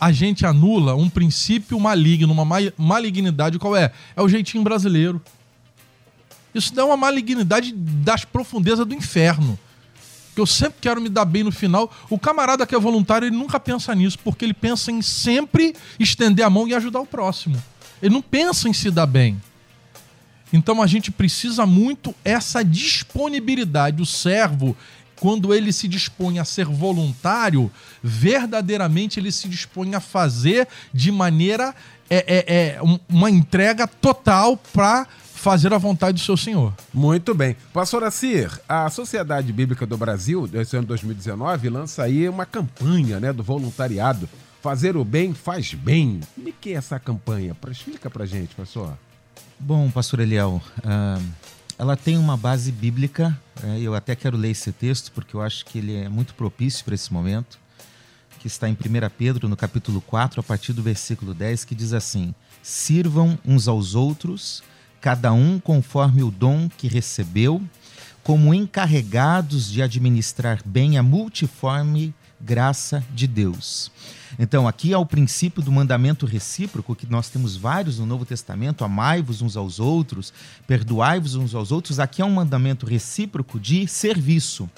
[0.00, 3.92] a gente anula um princípio maligno, uma malignidade, qual é?
[4.14, 5.20] É o jeitinho brasileiro.
[6.54, 9.58] Isso dá uma malignidade das profundezas do inferno.
[10.34, 11.92] Que eu sempre quero me dar bem no final.
[12.08, 16.44] O camarada que é voluntário, ele nunca pensa nisso, porque ele pensa em sempre estender
[16.44, 17.60] a mão e ajudar o próximo.
[18.00, 19.40] Ele não pensa em se dar bem.
[20.52, 24.00] Então a gente precisa muito essa disponibilidade.
[24.00, 24.76] O servo,
[25.20, 27.70] quando ele se dispõe a ser voluntário,
[28.02, 31.74] verdadeiramente ele se dispõe a fazer de maneira
[32.10, 36.74] é, é, é uma entrega total para fazer a vontade do seu Senhor.
[36.92, 37.56] Muito bem.
[37.72, 43.32] Pastor Assir, a Sociedade Bíblica do Brasil, esse ano 2019, lança aí uma campanha né,
[43.32, 44.28] do voluntariado.
[44.60, 46.20] Fazer o bem faz bem.
[46.36, 47.56] O que é essa campanha?
[47.70, 48.98] Explica pra gente, pastor.
[49.60, 51.22] Bom, pastor Eliel, uh,
[51.78, 53.38] ela tem uma base bíblica.
[53.62, 56.84] Uh, eu até quero ler esse texto porque eu acho que ele é muito propício
[56.84, 57.58] para esse momento,
[58.40, 58.76] que está em 1
[59.16, 63.94] Pedro, no capítulo 4, a partir do versículo 10, que diz assim: Sirvam uns aos
[63.94, 64.62] outros,
[65.00, 67.62] cada um conforme o dom que recebeu,
[68.24, 73.90] como encarregados de administrar bem a multiforme graça de Deus.
[74.38, 78.84] Então, aqui é o princípio do mandamento recíproco, que nós temos vários no Novo Testamento:
[78.84, 80.32] amai-vos uns aos outros,
[80.66, 81.98] perdoai-vos uns aos outros.
[81.98, 84.68] Aqui é um mandamento recíproco de serviço.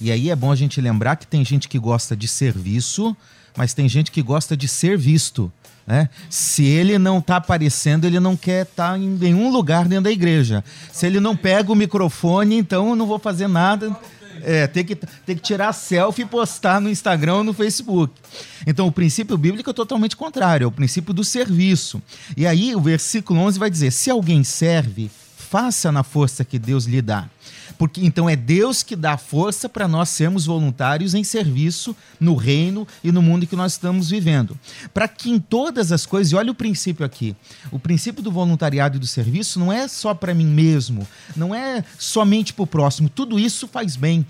[0.00, 3.16] E aí é bom a gente lembrar que tem gente que gosta de serviço,
[3.56, 5.50] mas tem gente que gosta de ser visto.
[5.86, 6.10] Né?
[6.28, 10.10] Se ele não está aparecendo, ele não quer estar tá em nenhum lugar dentro da
[10.10, 10.64] igreja.
[10.92, 13.96] Se ele não pega o microfone, então eu não vou fazer nada.
[14.48, 18.14] É, tem que, tem que tirar selfie e postar no Instagram ou no Facebook.
[18.64, 22.00] Então, o princípio bíblico é totalmente contrário, é o princípio do serviço.
[22.36, 26.84] E aí, o versículo 11 vai dizer: se alguém serve, faça na força que Deus
[26.84, 27.28] lhe dá
[27.78, 32.86] porque então é Deus que dá força para nós sermos voluntários em serviço no reino
[33.02, 34.58] e no mundo que nós estamos vivendo.
[34.92, 37.36] Para que em todas as coisas, e olha o princípio aqui,
[37.70, 41.84] o princípio do voluntariado e do serviço não é só para mim mesmo, não é
[41.98, 44.26] somente para o próximo, tudo isso faz bem,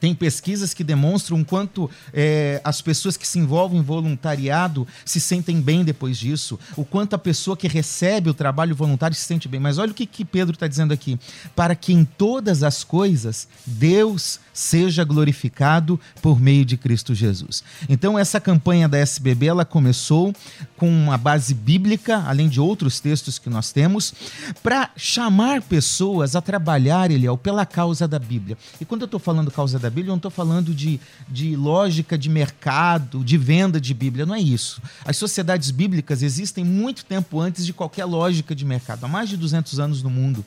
[0.00, 5.60] tem pesquisas que demonstram quanto é, as pessoas que se envolvem em voluntariado se sentem
[5.60, 9.60] bem depois disso, o quanto a pessoa que recebe o trabalho voluntário se sente bem.
[9.60, 11.18] Mas olha o que, que Pedro está dizendo aqui:
[11.54, 17.62] para que em todas as coisas Deus seja glorificado por meio de Cristo Jesus.
[17.88, 20.34] Então essa campanha da SBB ela começou
[20.76, 24.14] com uma base bíblica, além de outros textos que nós temos,
[24.62, 28.56] para chamar pessoas a trabalhar, Eliel, pela causa da Bíblia.
[28.80, 32.18] E quando eu estou falando causa da Bíblia, eu não estou falando de, de lógica
[32.18, 34.82] de mercado, de venda de Bíblia, não é isso.
[35.04, 39.36] As sociedades bíblicas existem muito tempo antes de qualquer lógica de mercado, há mais de
[39.36, 40.44] 200 anos no mundo.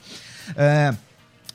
[0.55, 0.93] É,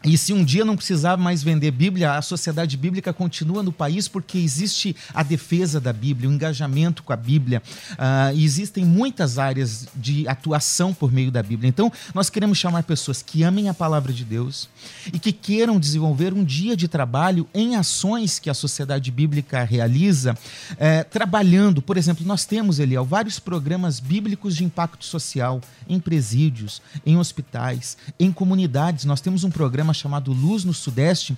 [0.04, 4.06] e se um dia não precisar mais vender Bíblia, a sociedade bíblica continua no país
[4.06, 7.62] porque existe a defesa da Bíblia, o engajamento com a Bíblia.
[7.92, 11.68] Uh, existem muitas áreas de atuação por meio da Bíblia.
[11.68, 14.68] Então, nós queremos chamar pessoas que amem a palavra de Deus
[15.12, 20.36] e que queiram desenvolver um dia de trabalho em ações que a sociedade bíblica realiza,
[20.78, 21.80] eh, trabalhando.
[21.80, 27.96] Por exemplo, nós temos, Eliel, vários programas bíblicos de impacto social em presídios, em hospitais,
[28.20, 29.04] em comunidades.
[29.04, 31.36] Nós temos um programa chamado Luz no Sudeste,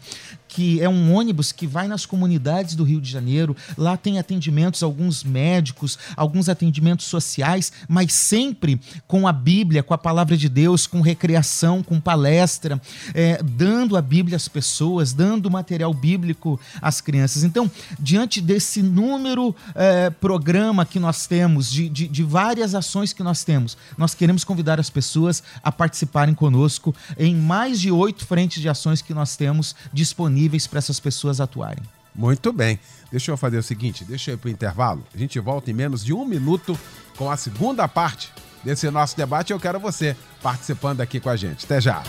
[0.48, 3.54] que é um ônibus que vai nas comunidades do Rio de Janeiro.
[3.76, 9.98] Lá tem atendimentos, alguns médicos, alguns atendimentos sociais, mas sempre com a Bíblia, com a
[9.98, 12.80] palavra de Deus, com recreação, com palestra,
[13.14, 17.44] é, dando a Bíblia às pessoas, dando material bíblico às crianças.
[17.44, 23.22] Então, diante desse número é, programa que nós temos, de, de, de várias ações que
[23.22, 28.45] nós temos, nós queremos convidar as pessoas a participarem conosco em mais de oito frentes
[28.54, 31.82] de ações que nós temos disponíveis para essas pessoas atuarem.
[32.14, 32.78] Muito bem.
[33.10, 35.04] Deixa eu fazer o seguinte, deixa eu ir pro intervalo.
[35.14, 36.78] A gente volta em menos de um minuto
[37.16, 38.32] com a segunda parte
[38.64, 39.52] desse nosso debate.
[39.52, 41.64] Eu quero você participando aqui com a gente.
[41.64, 42.02] Até já.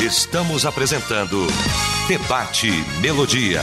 [0.00, 1.46] Estamos apresentando
[2.08, 2.70] Debate
[3.00, 3.62] Melodia.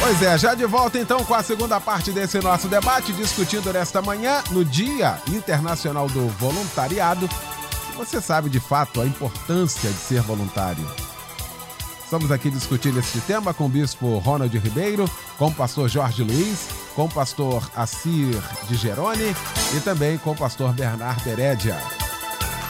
[0.00, 4.00] Pois é, já de volta então com a segunda parte desse nosso debate, discutindo nesta
[4.00, 7.28] manhã, no Dia Internacional do Voluntariado.
[7.98, 10.88] Você sabe de fato a importância de ser voluntário.
[12.04, 16.68] Estamos aqui discutindo este tema com o bispo Ronald Ribeiro, com o pastor Jorge Luiz,
[16.94, 19.34] com o pastor Assir de Gerone
[19.76, 21.76] e também com o pastor Bernardo Herédia.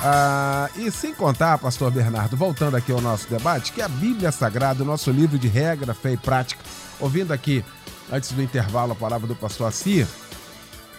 [0.03, 4.83] Ah, e sem contar, pastor Bernardo, voltando aqui ao nosso debate, que a Bíblia Sagrada,
[4.83, 6.65] o nosso livro de regra, fé e prática,
[6.99, 7.63] ouvindo aqui,
[8.11, 10.09] antes do intervalo, a palavra do pastor Assir,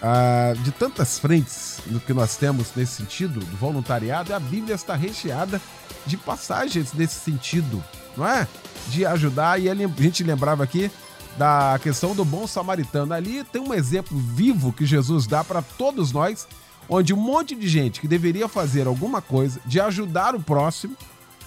[0.02, 4.96] ah, de tantas frentes no que nós temos nesse sentido, do voluntariado, a Bíblia está
[4.96, 5.62] recheada
[6.06, 7.84] de passagens nesse sentido
[8.20, 8.48] não é?
[8.90, 9.60] De ajudar.
[9.60, 10.92] E ele, a gente lembrava aqui
[11.38, 13.14] da questão do bom samaritano.
[13.14, 16.48] Ali tem um exemplo vivo que Jesus dá para todos nós,
[16.88, 20.96] onde um monte de gente que deveria fazer alguma coisa de ajudar o próximo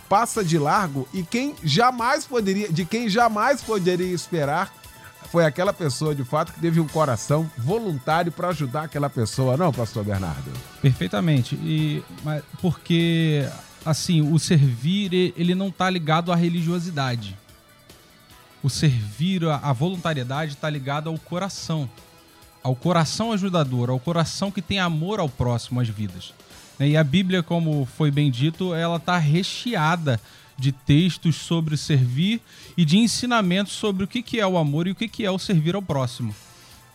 [0.09, 4.71] passa de largo e quem jamais poderia, de quem jamais poderia esperar
[5.33, 9.73] foi aquela pessoa de fato que teve um coração voluntário para ajudar aquela pessoa, não,
[9.73, 10.53] pastor Bernardo?
[10.83, 11.55] Perfeitamente.
[11.55, 12.05] E
[12.61, 13.49] porque
[13.83, 17.35] assim, o servir, ele não está ligado à religiosidade.
[18.63, 21.89] O servir, a voluntariedade está ligado ao coração.
[22.63, 26.35] Ao coração ajudador, ao coração que tem amor ao próximo, às vidas.
[26.79, 30.21] E a Bíblia, como foi bem dito, ela está recheada
[30.59, 32.41] de textos sobre servir
[32.77, 35.75] e de ensinamentos sobre o que é o amor e o que é o servir
[35.75, 36.35] ao próximo.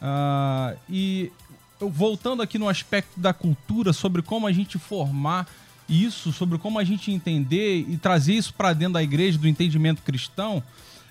[0.01, 1.31] Uh, e
[1.79, 5.47] voltando aqui no aspecto da cultura, sobre como a gente formar
[5.87, 10.01] isso, sobre como a gente entender e trazer isso para dentro da igreja, do entendimento
[10.01, 10.63] cristão,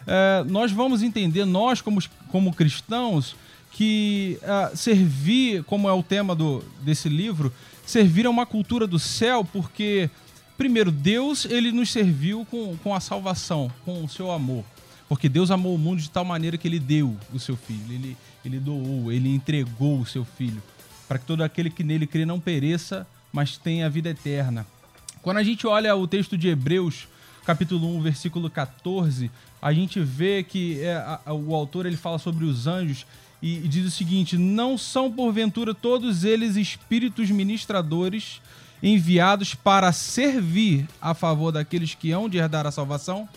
[0.07, 3.35] é, nós vamos entender, nós como, como cristãos,
[3.73, 7.53] que é, servir, como é o tema do, desse livro,
[7.85, 10.09] servir é uma cultura do céu, porque,
[10.57, 14.65] primeiro, Deus ele nos serviu com, com a salvação, com o seu amor.
[15.09, 18.17] Porque Deus amou o mundo de tal maneira que ele deu o seu filho, ele,
[18.45, 20.61] ele doou, ele entregou o seu filho,
[21.07, 24.67] para que todo aquele que nele crê não pereça, mas tem a vida eterna.
[25.23, 27.07] Quando a gente olha o texto de Hebreus,
[27.45, 29.31] capítulo 1, versículo 14,
[29.63, 33.07] a gente vê que é, a, o autor ele fala sobre os anjos
[33.41, 38.41] e, e diz o seguinte: Não são porventura todos eles espíritos ministradores
[38.83, 43.29] enviados para servir a favor daqueles que hão de herdar a salvação?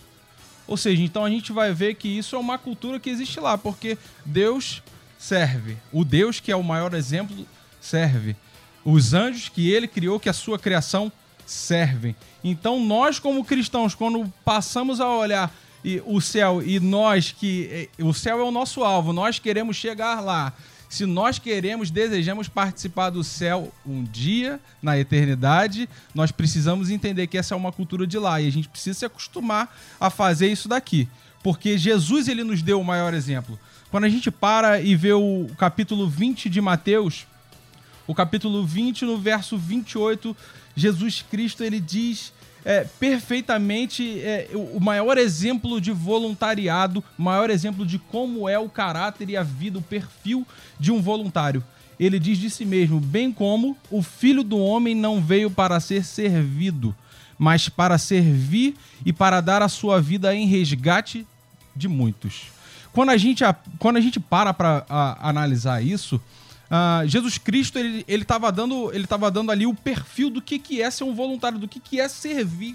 [0.67, 3.57] Ou seja, então a gente vai ver que isso é uma cultura que existe lá,
[3.57, 4.83] porque Deus
[5.17, 5.77] serve.
[5.91, 7.45] O Deus que é o maior exemplo
[7.81, 8.35] serve
[8.83, 11.11] os anjos que ele criou, que a sua criação
[11.45, 12.15] servem.
[12.43, 17.89] Então, nós, como cristãos, quando passamos a olhar e o céu e nós que.
[17.99, 20.53] O céu é o nosso alvo, nós queremos chegar lá.
[20.89, 27.37] Se nós queremos, desejamos participar do céu um dia, na eternidade, nós precisamos entender que
[27.37, 30.67] essa é uma cultura de lá e a gente precisa se acostumar a fazer isso
[30.67, 31.07] daqui.
[31.43, 33.57] Porque Jesus ele nos deu o maior exemplo.
[33.91, 37.27] Quando a gente para e vê o capítulo 20 de Mateus,
[38.07, 40.35] o capítulo 20, no verso 28,
[40.75, 42.33] Jesus Cristo ele diz
[42.65, 49.29] é, perfeitamente é, o maior exemplo de voluntariado, maior exemplo de como é o caráter
[49.29, 50.45] e a vida, o perfil
[50.79, 51.63] de um voluntário.
[51.99, 56.05] Ele diz de si mesmo, bem como o filho do homem não veio para ser
[56.05, 56.95] servido,
[57.37, 61.25] mas para servir e para dar a sua vida em resgate
[61.75, 62.47] de muitos.
[62.91, 63.43] Quando a gente,
[63.77, 64.85] quando a gente para para
[65.19, 66.21] analisar isso,
[66.69, 70.81] Uh, Jesus Cristo ele estava dando ele tava dando ali o perfil do que, que
[70.81, 72.73] é ser um voluntário, do que, que é servir.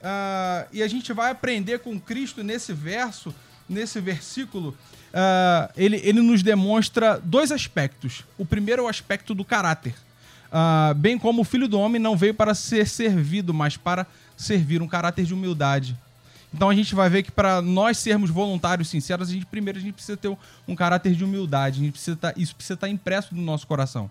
[0.00, 3.34] Uh, e a gente vai aprender com Cristo nesse verso,
[3.66, 4.76] nesse versículo.
[5.14, 8.24] Uh, ele, ele nos demonstra dois aspectos.
[8.36, 9.94] O primeiro é o aspecto do caráter.
[10.96, 14.06] bem como o filho do homem não veio para ser servido, mas para
[14.36, 15.96] servir um caráter de humildade.
[16.54, 19.82] Então a gente vai ver que para nós sermos voluntários sinceros, a gente primeiro a
[19.82, 20.36] gente precisa ter um,
[20.68, 23.66] um caráter de humildade, a gente precisa tá, isso precisa estar tá impresso no nosso
[23.66, 24.08] coração.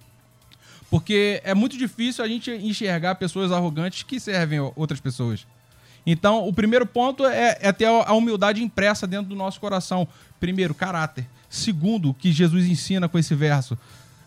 [0.89, 5.47] Porque é muito difícil a gente enxergar pessoas arrogantes que servem outras pessoas.
[6.05, 10.05] Então, o primeiro ponto é, é ter a humildade impressa dentro do nosso coração.
[10.37, 11.25] Primeiro, caráter.
[11.49, 13.77] Segundo, o que Jesus ensina com esse verso,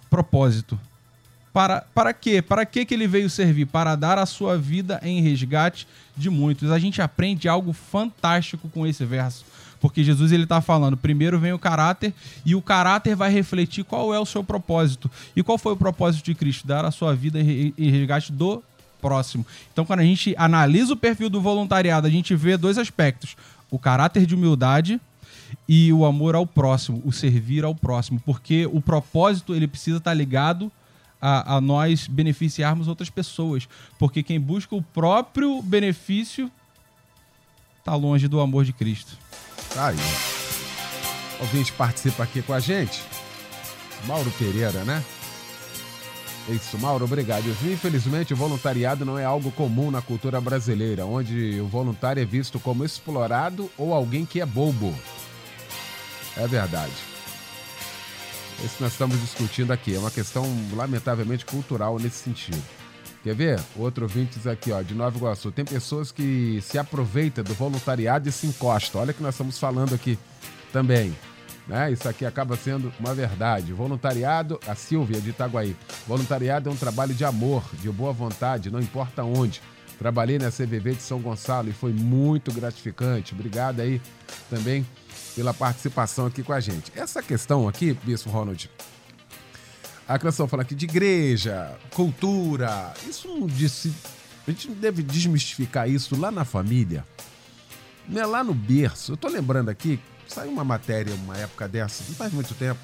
[0.08, 0.80] propósito.
[1.56, 2.42] Para, para quê?
[2.42, 3.64] Para que, que ele veio servir?
[3.64, 6.70] Para dar a sua vida em resgate de muitos.
[6.70, 9.42] A gente aprende algo fantástico com esse verso.
[9.80, 12.12] Porque Jesus ele está falando, primeiro vem o caráter
[12.44, 15.10] e o caráter vai refletir qual é o seu propósito.
[15.34, 16.66] E qual foi o propósito de Cristo?
[16.66, 18.62] Dar a sua vida em resgate do
[19.00, 19.46] próximo.
[19.72, 23.34] Então, quando a gente analisa o perfil do voluntariado, a gente vê dois aspectos:
[23.70, 25.00] o caráter de humildade
[25.66, 30.12] e o amor ao próximo, o servir ao próximo, porque o propósito ele precisa estar
[30.12, 30.70] ligado
[31.20, 36.50] a, a nós beneficiarmos outras pessoas, porque quem busca o próprio benefício
[37.78, 39.16] está longe do amor de Cristo.
[39.72, 39.96] Tá aí.
[41.40, 43.02] Ouvinte participa aqui com a gente.
[44.06, 45.04] Mauro Pereira, né?
[46.48, 47.44] É isso, Mauro, obrigado.
[47.64, 52.60] Infelizmente, o voluntariado não é algo comum na cultura brasileira, onde o voluntário é visto
[52.60, 54.94] como explorado ou alguém que é bobo.
[56.36, 57.15] É verdade.
[58.64, 59.94] Isso nós estamos discutindo aqui.
[59.94, 60.44] É uma questão,
[60.74, 62.62] lamentavelmente, cultural nesse sentido.
[63.22, 63.60] Quer ver?
[63.76, 65.50] Outro ouvinte diz aqui, ó, de Nova Iguaçu.
[65.50, 69.00] Tem pessoas que se aproveitam do voluntariado e se encostam.
[69.00, 70.18] Olha que nós estamos falando aqui
[70.72, 71.14] também.
[71.66, 71.90] Né?
[71.90, 73.72] Isso aqui acaba sendo uma verdade.
[73.72, 75.76] Voluntariado, a Silvia de Itaguaí.
[76.06, 79.60] Voluntariado é um trabalho de amor, de boa vontade, não importa onde.
[79.98, 83.34] Trabalhei na CVV de São Gonçalo e foi muito gratificante.
[83.34, 84.00] Obrigado aí
[84.50, 84.86] também
[85.34, 86.92] pela participação aqui com a gente.
[86.94, 88.70] Essa questão aqui, Bispo Ronald,
[90.08, 93.92] a questão fala aqui de igreja, cultura, isso não disse.
[94.46, 97.04] A gente deve desmistificar isso lá na família,
[98.08, 98.24] né?
[98.24, 99.12] lá no berço.
[99.12, 102.80] Eu tô lembrando aqui, saiu uma matéria uma época dessa, não faz muito tempo,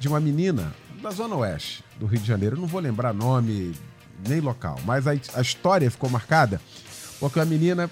[0.00, 2.56] de uma menina da Zona Oeste do Rio de Janeiro.
[2.56, 3.74] Eu não vou lembrar nome
[4.26, 6.60] nem local, mas a, a história ficou marcada
[7.24, 7.90] porque a menina,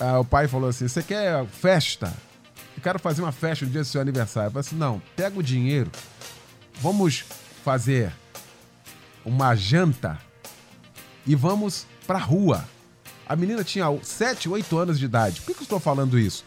[0.00, 2.12] ah, o pai falou assim: Você quer festa?
[2.76, 4.48] Eu quero fazer uma festa no dia do seu aniversário.
[4.48, 5.90] Eu falei assim: Não, pega o dinheiro,
[6.80, 7.24] vamos
[7.64, 8.12] fazer
[9.24, 10.18] uma janta
[11.26, 12.64] e vamos pra rua.
[13.26, 15.40] A menina tinha 7, 8 anos de idade.
[15.40, 16.44] Por que, que eu estou falando isso?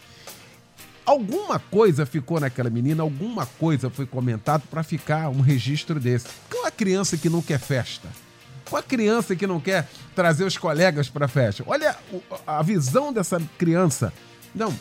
[1.06, 6.28] Alguma coisa ficou naquela menina, alguma coisa foi comentado para ficar um registro desse.
[6.50, 8.10] Qual a criança que não quer festa?
[8.70, 11.64] Qual a criança que não quer trazer os colegas para festa?
[11.66, 11.96] Olha
[12.46, 14.12] a visão dessa criança.
[14.54, 14.74] Não,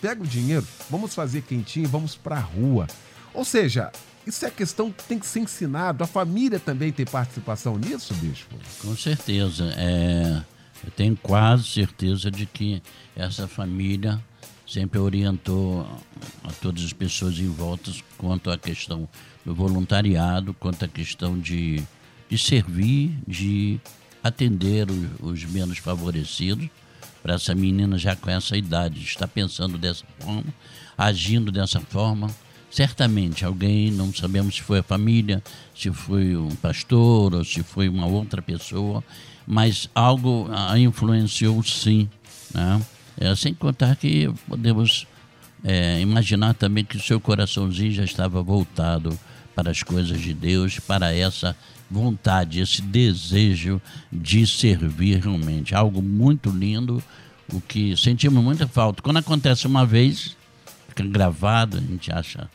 [0.00, 2.86] pega o dinheiro, vamos fazer quentinho, vamos para a rua.
[3.32, 3.90] Ou seja,
[4.26, 6.02] isso é questão que tem que ser ensinado.
[6.02, 8.54] A família também tem participação nisso, bispo?
[8.80, 9.74] Com certeza.
[9.76, 10.42] É,
[10.84, 12.82] eu tenho quase certeza de que
[13.14, 14.22] essa família
[14.66, 15.86] sempre orientou
[16.42, 19.08] a todas as pessoas em volta quanto à questão
[19.44, 21.82] do voluntariado, quanto à questão de,
[22.34, 23.78] de servir, de
[24.22, 26.68] atender os, os menos favorecidos.
[27.22, 30.52] Para essa menina já com essa idade, está pensando dessa forma,
[30.98, 32.28] agindo dessa forma,
[32.70, 35.42] certamente alguém, não sabemos se foi a família,
[35.74, 39.02] se foi um pastor ou se foi uma outra pessoa,
[39.46, 42.10] mas algo a influenciou sim.
[42.52, 42.82] Né?
[43.16, 45.06] É, sem contar que podemos
[45.62, 49.18] é, imaginar também que o seu coraçãozinho já estava voltado
[49.54, 51.56] para as coisas de Deus, para essa
[51.90, 53.80] vontade, esse desejo
[54.10, 55.74] de servir realmente.
[55.74, 57.02] Algo muito lindo,
[57.52, 59.02] o que sentimos muita falta.
[59.02, 60.36] Quando acontece uma vez,
[60.88, 62.48] fica gravado, a gente acha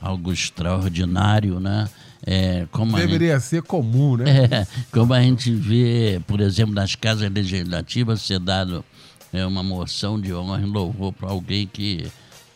[0.00, 1.88] algo extraordinário, né?
[2.26, 4.24] É, Deveria gente, ser comum, né?
[4.50, 8.84] É, como a gente vê, por exemplo, nas casas legislativas ser dado
[9.32, 12.06] é, uma moção de honra em louvor para alguém que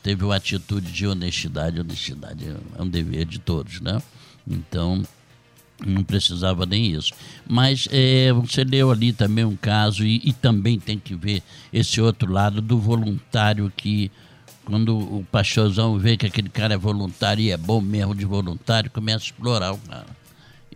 [0.02, 1.80] teve uma atitude de honestidade.
[1.80, 4.00] Honestidade é um dever de todos, né?
[4.46, 5.02] Então,
[5.86, 7.12] não precisava nem isso.
[7.46, 11.42] Mas é, você leu ali também um caso, e, e também tem que ver
[11.72, 14.10] esse outro lado do voluntário que
[14.64, 18.90] quando o pastorzão vê que aquele cara é voluntário e é bom mesmo de voluntário,
[18.90, 20.06] começa a explorar o cara.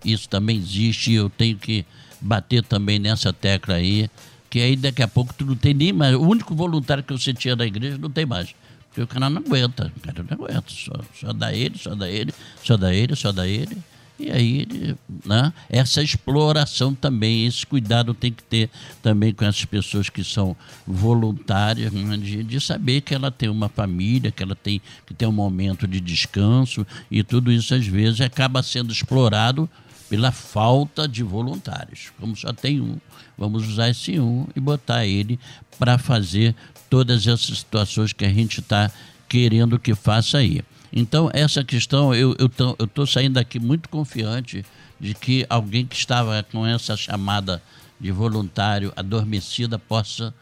[0.03, 1.85] Isso também existe e eu tenho que
[2.18, 4.09] bater também nessa tecla aí,
[4.49, 6.14] que aí daqui a pouco tu não tem nem mais.
[6.14, 8.55] O único voluntário que você tinha da igreja não tem mais.
[8.93, 10.64] Porque o cara não aguenta, o cara não aguenta.
[10.68, 13.78] Só, só dá ele, só dá ele, só dá ele, só dá ele.
[14.18, 18.68] E aí, né, essa exploração também, esse cuidado tem que ter
[19.03, 20.55] também com essas pessoas que são
[20.86, 25.26] voluntárias, né, de, de, saber que ela tem uma família, que ela tem que ter
[25.26, 29.68] um momento de descanso, e tudo isso às vezes acaba sendo explorado
[30.12, 32.12] pela falta de voluntários.
[32.20, 32.99] Como só tem um,
[33.36, 35.40] vamos usar esse um e botar ele
[35.78, 36.55] para fazer
[36.93, 38.93] todas essas situações que a gente está
[39.26, 40.61] querendo que faça aí.
[40.93, 42.36] Então, essa questão, eu
[42.78, 44.62] estou saindo daqui muito confiante
[45.01, 47.62] de que alguém que estava com essa chamada
[47.99, 50.34] de voluntário adormecida possa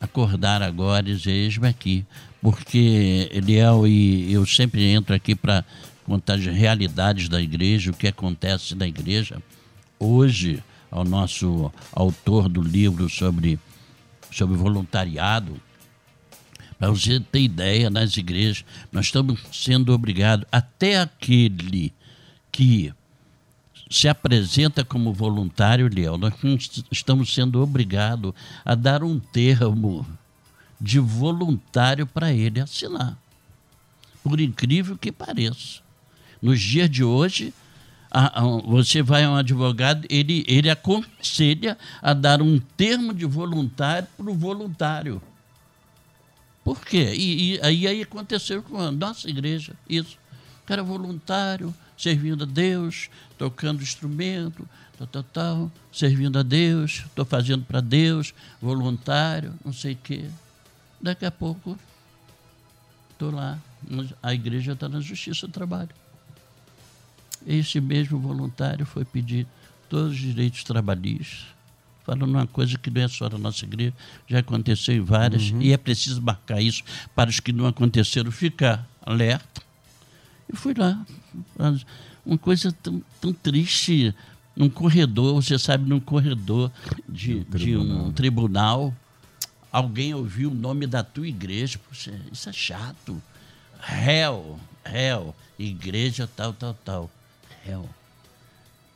[0.00, 2.06] acordar agora e dizer, eis-me aqui.
[2.40, 5.62] Porque, Eliel, e eu sempre entro aqui para
[6.06, 9.36] contar as realidades da igreja, o que acontece na igreja.
[9.98, 13.58] Hoje, ao nosso autor do livro sobre,
[14.32, 15.60] sobre voluntariado,
[16.80, 21.92] para você ter ideia, nas igrejas, nós estamos sendo obrigados, até aquele
[22.50, 22.90] que
[23.90, 26.32] se apresenta como voluntário, Léo, nós
[26.90, 28.32] estamos sendo obrigados
[28.64, 30.06] a dar um termo
[30.80, 33.14] de voluntário para ele assinar.
[34.24, 35.80] por incrível que pareça.
[36.40, 37.52] Nos dias de hoje,
[38.10, 43.26] a, a, você vai a um advogado, ele, ele aconselha a dar um termo de
[43.26, 45.20] voluntário para o voluntário.
[46.70, 47.12] Por quê?
[47.16, 50.16] E, e aí, aí aconteceu com a nossa igreja, isso.
[50.62, 57.24] O cara voluntário, servindo a Deus, tocando instrumento, tal, tal, tal, servindo a Deus, estou
[57.24, 60.30] fazendo para Deus, voluntário, não sei o quê.
[61.00, 61.76] Daqui a pouco,
[63.10, 63.58] estou lá,
[64.22, 65.90] a igreja está na justiça do trabalho.
[67.44, 69.44] Esse mesmo voluntário foi pedir
[69.88, 71.46] todos os direitos trabalhistas,
[72.10, 73.94] falando uma coisa que não é só na nossa igreja,
[74.26, 75.62] já aconteceu em várias, uhum.
[75.62, 76.82] e é preciso marcar isso
[77.14, 79.62] para os que não aconteceram ficar alerta.
[80.52, 81.06] E fui lá.
[82.26, 84.12] Uma coisa tão, tão triste,
[84.56, 86.72] num corredor, você sabe, num corredor
[87.08, 88.92] de, um de um tribunal,
[89.70, 91.78] alguém ouviu o nome da tua igreja.
[91.88, 93.22] Poxa, isso é chato.
[93.78, 97.10] Réu, réu, igreja tal, tal, tal.
[97.64, 97.88] Réu.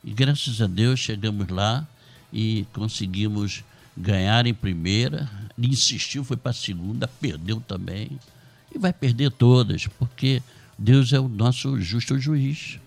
[0.03, 1.87] E graças a Deus chegamos lá
[2.35, 3.63] e conseguimos
[3.95, 5.29] ganhar em primeira.
[5.57, 8.19] Ele insistiu, foi para a segunda, perdeu também.
[8.73, 10.43] E vai perder todas, porque
[10.77, 12.77] Deus é o nosso justo juiz.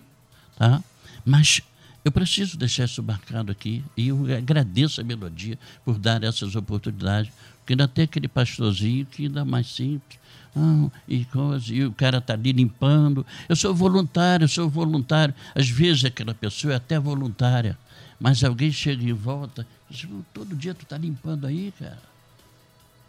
[0.55, 0.83] Tá?
[1.25, 1.63] Mas
[2.05, 7.31] eu preciso deixar isso marcado aqui e eu agradeço a melodia por dar essas oportunidades,
[7.57, 10.19] porque ainda tem aquele pastorzinho que ainda mais simples.
[10.55, 13.25] Ah, e, coisa, e o cara está ali limpando.
[13.47, 15.33] Eu sou voluntário, eu sou voluntário.
[15.55, 17.77] Às vezes aquela pessoa é até voluntária,
[18.19, 22.01] mas alguém chega em volta e diz: todo dia tu está limpando aí, cara.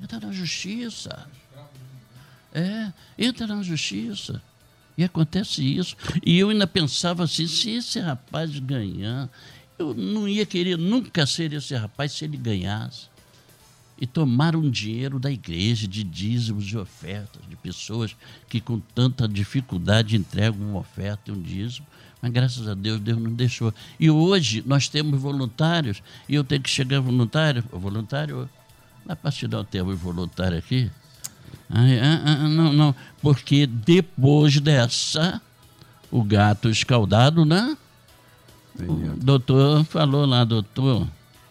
[0.01, 1.27] Entra na justiça.
[2.53, 4.43] É, entra na justiça.
[4.97, 5.97] E acontece isso.
[6.25, 9.29] E eu ainda pensava assim: se esse rapaz ganhar,
[9.79, 13.09] eu não ia querer nunca ser esse rapaz se ele ganhasse.
[14.01, 18.17] E tomaram dinheiro da igreja, de dízimos e ofertas, de pessoas
[18.49, 21.87] que com tanta dificuldade entregam uma oferta e um dízimo.
[22.21, 23.73] Mas graças a Deus, Deus não deixou.
[23.99, 28.49] E hoje nós temos voluntários, e eu tenho que chegar voluntário, voluntário,
[29.07, 30.91] dá para te dar o termo voluntário aqui?
[31.69, 31.81] Ah,
[32.27, 35.41] ah, não, não, porque depois dessa,
[36.11, 37.77] o gato escaldado, né?
[38.79, 41.07] O doutor falou lá, doutor,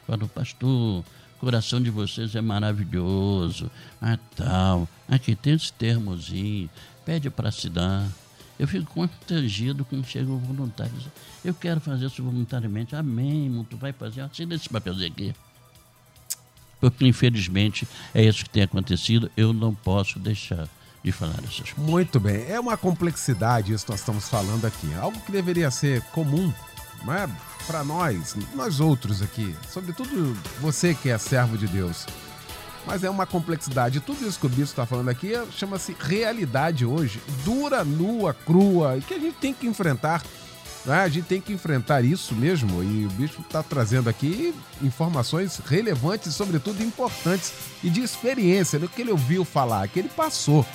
[0.05, 1.05] falou, pastor, o
[1.39, 3.69] coração de vocês é maravilhoso,
[4.01, 4.87] ah, tal.
[5.07, 6.69] Aqui tem esse termozinho,
[7.05, 8.07] pede para se dar.
[8.59, 10.91] Eu fico constrangido quando chega o voluntário.
[11.43, 12.95] Eu quero fazer isso voluntariamente.
[12.95, 14.21] Amém, tu vai fazer.
[14.21, 15.33] Assina esse papelzinho aqui
[16.79, 19.29] porque infelizmente é isso que tem acontecido.
[19.35, 20.67] Eu não posso deixar
[21.03, 21.77] de falar essas coisas.
[21.77, 24.93] Muito bem, é uma complexidade isso que nós estamos falando aqui.
[24.95, 26.53] Algo que deveria ser comum,
[27.03, 27.29] não é?
[27.67, 32.07] Para nós, nós outros aqui, sobretudo você que é servo de Deus.
[32.85, 33.99] Mas é uma complexidade.
[33.99, 39.01] Tudo isso que o Bispo está falando aqui chama-se realidade hoje, dura, nua, crua, e
[39.01, 40.23] que a gente tem que enfrentar
[40.85, 41.01] né?
[41.01, 46.33] A gente tem que enfrentar isso mesmo e o bicho está trazendo aqui informações relevantes,
[46.33, 47.51] sobretudo importantes
[47.83, 50.65] e de experiência, do que ele ouviu falar, que ele passou,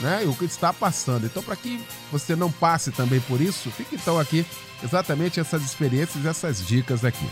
[0.00, 0.22] né?
[0.26, 1.26] O que está passando.
[1.26, 4.44] Então, para que você não passe também por isso, fique então aqui
[4.82, 7.28] exatamente essas experiências, essas dicas aqui.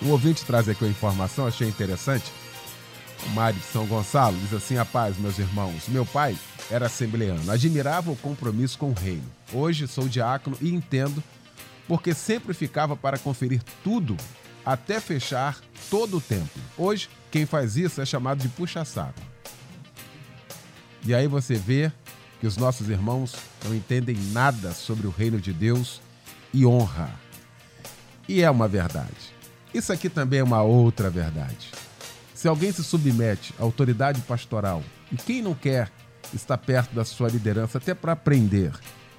[0.00, 2.32] O ouvinte traz aqui uma informação, achei interessante.
[3.26, 5.88] O Mário de São Gonçalo diz assim: A paz, meus irmãos.
[5.88, 6.36] Meu pai
[6.70, 9.24] era assembleano, admirava o compromisso com o reino.
[9.52, 11.22] Hoje sou diácono e entendo
[11.86, 14.16] porque sempre ficava para conferir tudo
[14.64, 15.58] até fechar
[15.88, 16.62] todo o templo.
[16.76, 19.20] Hoje, quem faz isso é chamado de puxa-saco.
[21.04, 21.90] E aí você vê
[22.38, 26.02] que os nossos irmãos não entendem nada sobre o reino de Deus
[26.52, 27.10] e honra.
[28.28, 29.34] E é uma verdade.
[29.72, 31.70] Isso aqui também é uma outra verdade.
[32.38, 34.80] Se alguém se submete à autoridade pastoral,
[35.10, 35.90] e quem não quer
[36.32, 38.70] estar perto da sua liderança até para aprender,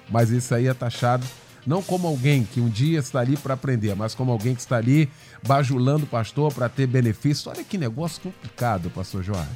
[0.08, 1.26] mas isso aí é taxado
[1.66, 4.78] não como alguém que um dia está ali para aprender, mas como alguém que está
[4.78, 5.06] ali
[5.46, 7.50] bajulando o pastor para ter benefício.
[7.50, 9.50] Olha que negócio complicado, pastor Jorge.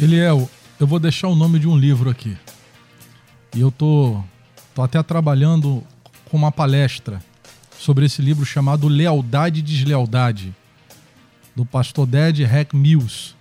[0.00, 0.48] Eliel,
[0.80, 2.38] eu vou deixar o nome de um livro aqui.
[3.54, 4.18] E eu tô,
[4.74, 5.84] tô até trabalhando
[6.30, 7.22] com uma palestra
[7.78, 10.56] sobre esse livro chamado Lealdade e Deslealdade
[11.58, 13.34] do pastor Ded Heck Mills,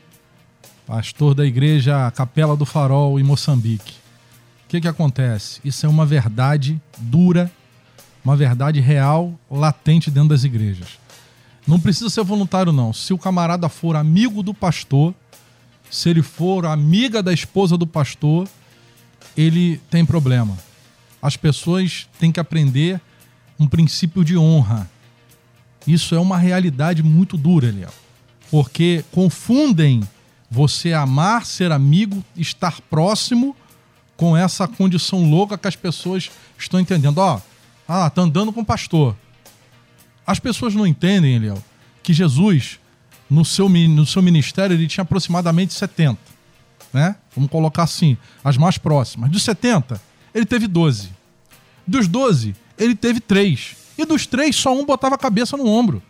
[0.88, 3.94] pastor da igreja Capela do Farol em Moçambique.
[4.66, 5.62] O que, que acontece?
[5.64, 7.52] Isso é uma verdade dura,
[8.26, 10.98] uma verdade real, latente dentro das igrejas.
[11.68, 12.92] Não precisa ser voluntário, não.
[12.92, 15.14] Se o camarada for amigo do pastor,
[15.88, 18.48] se ele for amiga da esposa do pastor,
[19.38, 20.58] ele tem problema.
[21.22, 23.00] As pessoas têm que aprender
[23.60, 24.90] um princípio de honra.
[25.86, 27.94] Isso é uma realidade muito dura, Eliel
[28.50, 30.08] porque confundem
[30.50, 33.56] você amar, ser amigo, estar próximo
[34.16, 37.18] com essa condição louca que as pessoas estão entendendo.
[37.20, 37.40] Ó,
[37.88, 39.16] ah, tá andando com o pastor.
[40.26, 41.62] As pessoas não entendem, Eliel,
[42.02, 42.80] que Jesus,
[43.30, 46.20] no seu, no seu ministério, ele tinha aproximadamente 70.
[46.94, 47.16] Né?
[47.36, 49.30] Vamos colocar assim, as mais próximas.
[49.30, 50.02] Dos 70,
[50.34, 51.10] ele teve 12.
[51.86, 53.88] Dos 12, ele teve 3.
[53.98, 56.04] E dos três, só um botava a cabeça no ombro.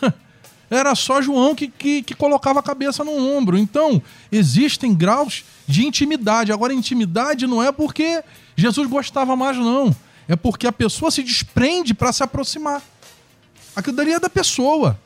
[0.72, 3.58] Era só João que, que, que, colocava a cabeça no ombro.
[3.58, 4.00] Então,
[4.30, 6.50] existem graus de intimidade.
[6.50, 8.24] Agora, intimidade não é porque
[8.56, 9.94] Jesus gostava mais, não.
[10.26, 12.80] É porque a pessoa se desprende para se aproximar.
[13.76, 14.98] Aquilo dali é da pessoa.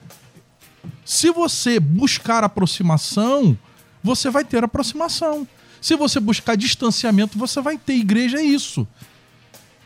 [1.04, 3.58] Se você buscar aproximação,
[4.04, 5.48] você vai ter aproximação.
[5.80, 7.94] Se você buscar distanciamento, você vai ter.
[7.94, 8.86] Igreja é isso.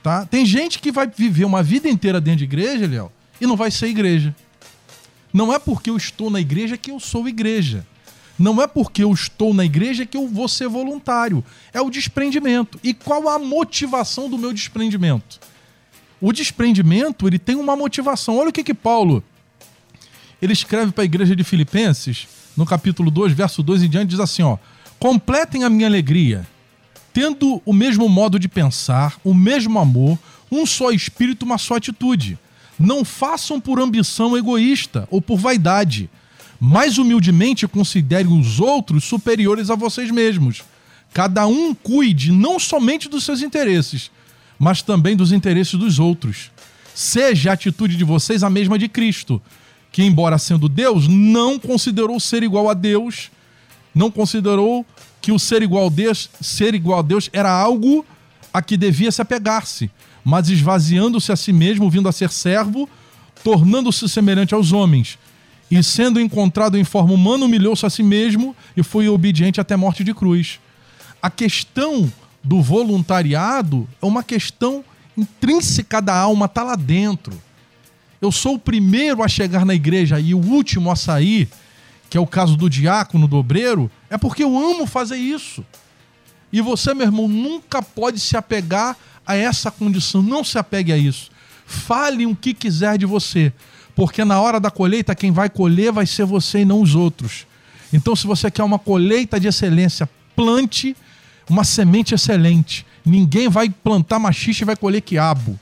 [0.02, 0.26] Tá?
[0.26, 3.10] Tem gente que vai viver uma vida inteira dentro de igreja, Léo,
[3.40, 4.34] e não vai ser igreja.
[5.32, 7.86] Não é porque eu estou na igreja que eu sou igreja.
[8.38, 11.44] Não é porque eu estou na igreja que eu vou ser voluntário.
[11.72, 12.80] É o desprendimento.
[12.82, 15.38] E qual a motivação do meu desprendimento?
[16.20, 18.38] O desprendimento, ele tem uma motivação.
[18.38, 19.22] Olha o que que Paulo
[20.40, 22.26] ele escreve para a igreja de Filipenses,
[22.56, 24.56] no capítulo 2, verso 2 em diante, diz assim, ó:
[24.98, 26.46] "Completem a minha alegria,
[27.12, 30.18] tendo o mesmo modo de pensar, o mesmo amor,
[30.50, 32.38] um só espírito, uma só atitude.
[32.80, 36.08] Não façam por ambição egoísta ou por vaidade,
[36.58, 40.62] mas humildemente considerem os outros superiores a vocês mesmos.
[41.12, 44.10] Cada um cuide não somente dos seus interesses,
[44.58, 46.50] mas também dos interesses dos outros.
[46.94, 49.42] Seja a atitude de vocês a mesma de Cristo,
[49.92, 53.30] que, embora sendo Deus, não considerou ser igual a Deus,
[53.94, 54.86] não considerou
[55.20, 58.06] que o ser igual a Deus, ser igual a Deus era algo
[58.52, 59.90] a que devia se apegar-se,
[60.24, 62.88] mas esvaziando-se a si mesmo, vindo a ser servo,
[63.42, 65.18] tornando-se semelhante aos homens.
[65.70, 70.02] E sendo encontrado em forma humana, humilhou-se a si mesmo e foi obediente até morte
[70.02, 70.58] de cruz.
[71.22, 74.84] A questão do voluntariado é uma questão
[75.16, 77.40] intrínseca da alma, está lá dentro.
[78.20, 81.48] Eu sou o primeiro a chegar na igreja e o último a sair
[82.10, 85.64] que é o caso do diácono, do obreiro, é porque eu amo fazer isso.
[86.52, 88.96] E você, meu irmão, nunca pode se apegar
[89.26, 90.22] a essa condição.
[90.22, 91.30] Não se apegue a isso.
[91.66, 93.52] Fale o que quiser de você,
[93.94, 97.46] porque na hora da colheita, quem vai colher vai ser você e não os outros.
[97.92, 100.96] Então, se você quer uma colheita de excelência, plante
[101.48, 102.86] uma semente excelente.
[103.04, 105.58] Ninguém vai plantar machista e vai colher quiabo.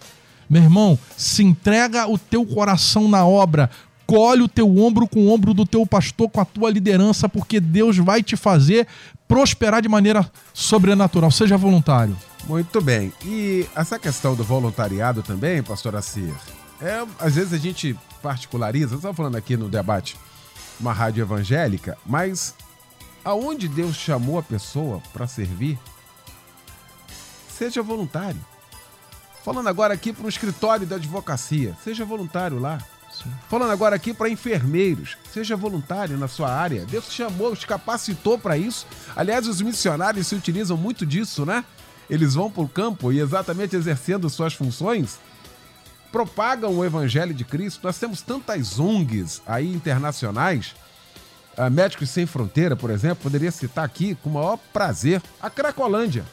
[0.49, 3.71] Meu irmão, se entrega o teu coração na obra,
[4.09, 7.61] colhe o teu ombro com o ombro do teu pastor, com a tua liderança, porque
[7.61, 8.89] Deus vai te fazer
[9.29, 11.31] prosperar de maneira sobrenatural.
[11.31, 12.17] Seja voluntário.
[12.49, 13.13] Muito bem.
[13.23, 16.33] E essa questão do voluntariado também, pastor Assir,
[16.81, 20.17] é, às vezes a gente particulariza, estava falando aqui no debate,
[20.81, 22.55] uma rádio evangélica, mas
[23.23, 25.79] aonde Deus chamou a pessoa para servir,
[27.51, 28.41] seja voluntário.
[29.45, 32.79] Falando agora aqui para o escritório da advocacia, seja voluntário lá.
[33.49, 36.85] Falando agora aqui para enfermeiros, seja voluntário na sua área.
[36.87, 38.87] Deus te chamou, te capacitou para isso.
[39.17, 41.65] Aliás, os missionários se utilizam muito disso, né?
[42.09, 45.19] Eles vão para o campo e exatamente exercendo suas funções,
[46.11, 47.81] propagam o evangelho de Cristo.
[47.83, 50.75] Nós temos tantas ONGs aí internacionais.
[51.57, 56.25] Uh, Médicos Sem Fronteira, por exemplo, poderia citar aqui com o maior prazer a Cracolândia.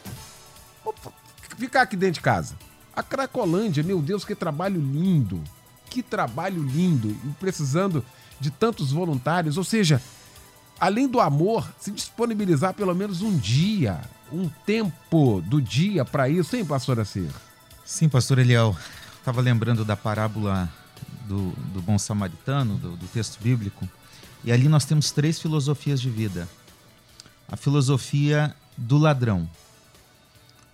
[0.84, 0.94] Vou
[1.58, 2.54] ficar aqui dentro de casa.
[2.94, 5.42] A Cracolândia, meu Deus, que trabalho lindo
[5.96, 8.04] que trabalho lindo precisando
[8.38, 9.56] de tantos voluntários.
[9.56, 10.02] Ou seja,
[10.78, 13.98] além do amor, se disponibilizar pelo menos um dia,
[14.30, 17.30] um tempo do dia para isso, hein, pastor Acir?
[17.82, 18.76] Sim, pastor Eliel.
[19.18, 20.70] Estava lembrando da parábola
[21.26, 23.88] do, do bom samaritano, do, do texto bíblico.
[24.44, 26.46] E ali nós temos três filosofias de vida.
[27.48, 29.48] A filosofia do ladrão.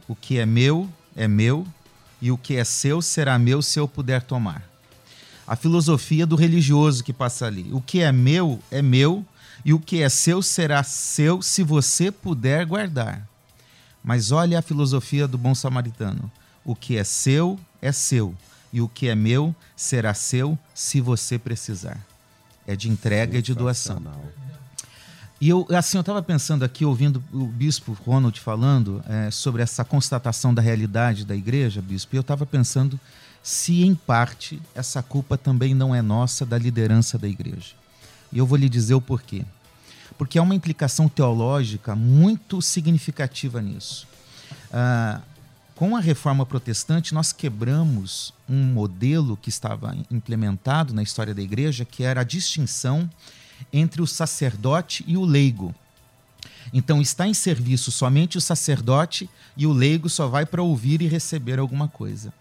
[0.09, 1.65] O que é meu é meu,
[2.21, 4.72] e o que é seu será meu se eu puder tomar
[5.47, 7.69] a filosofia do religioso que passa ali.
[7.73, 9.25] O que é meu é meu
[9.65, 13.27] e o que é seu será seu se você puder guardar.
[14.03, 16.31] Mas olha a filosofia do bom samaritano.
[16.65, 18.35] O que é seu é seu
[18.73, 22.01] e o que é meu será seu se você precisar.
[22.67, 24.03] É de entrega e de doação.
[25.41, 29.85] E eu, assim, eu estava pensando aqui, ouvindo o bispo Ronald falando é, sobre essa
[29.85, 32.99] constatação da realidade da igreja, bispo, e eu estava pensando
[33.43, 37.75] se em parte essa culpa também não é nossa da liderança da igreja.
[38.33, 39.45] E eu vou lhe dizer o porquê.
[40.17, 44.07] Porque há uma implicação teológica muito significativa nisso.
[44.73, 45.21] Ah,
[45.75, 51.85] com a reforma protestante, nós quebramos um modelo que estava implementado na história da igreja,
[51.85, 53.11] que era a distinção
[53.73, 55.75] entre o sacerdote e o leigo.
[56.73, 61.09] Então está em serviço somente o sacerdote e o leigo só vai para ouvir e
[61.09, 62.33] receber alguma coisa.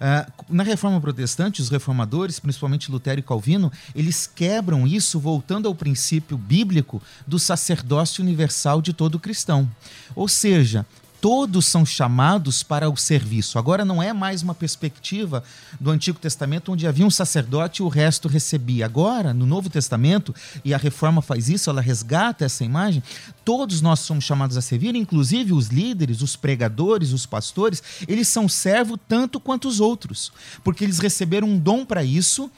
[0.00, 5.74] Uh, na reforma protestante, os reformadores, principalmente Lutero e Calvino, eles quebram isso voltando ao
[5.74, 9.68] princípio bíblico do sacerdócio universal de todo cristão.
[10.14, 10.86] Ou seja,
[11.20, 13.58] todos são chamados para o serviço.
[13.58, 15.42] Agora não é mais uma perspectiva
[15.80, 18.86] do Antigo Testamento onde havia um sacerdote e o resto recebia.
[18.86, 23.02] Agora, no Novo Testamento, e a reforma faz isso, ela resgata essa imagem,
[23.44, 28.48] todos nós somos chamados a servir, inclusive os líderes, os pregadores, os pastores, eles são
[28.48, 32.50] servos tanto quanto os outros, porque eles receberam um dom para isso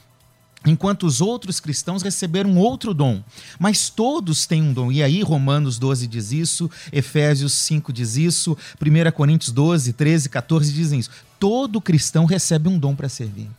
[0.65, 3.21] enquanto os outros cristãos receberam outro dom.
[3.59, 4.91] Mas todos têm um dom.
[4.91, 10.71] E aí Romanos 12 diz isso, Efésios 5 diz isso, 1 Coríntios 12, 13, 14
[10.71, 11.09] dizem isso.
[11.39, 13.49] Todo cristão recebe um dom para servir.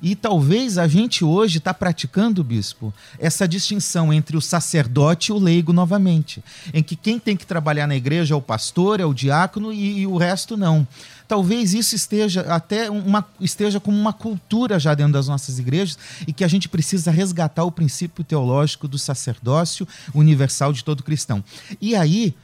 [0.00, 5.38] E talvez a gente hoje está praticando, bispo, essa distinção entre o sacerdote e o
[5.38, 6.42] leigo novamente,
[6.72, 10.02] em que quem tem que trabalhar na igreja é o pastor, é o diácono e,
[10.02, 10.86] e o resto não
[11.32, 16.32] talvez isso esteja até uma, esteja como uma cultura já dentro das nossas igrejas e
[16.32, 21.42] que a gente precisa resgatar o princípio teológico do sacerdócio universal de todo cristão.
[21.80, 22.34] E aí,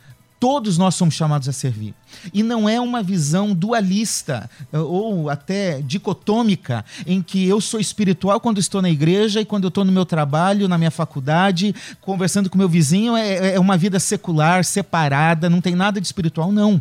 [0.41, 1.95] todos nós somos chamados a servir.
[2.33, 8.41] E não é uma visão dualista eh, ou até dicotômica, em que eu sou espiritual
[8.41, 12.49] quando estou na igreja e quando eu estou no meu trabalho, na minha faculdade, conversando
[12.49, 16.81] com meu vizinho, é, é uma vida secular, separada, não tem nada de espiritual, não.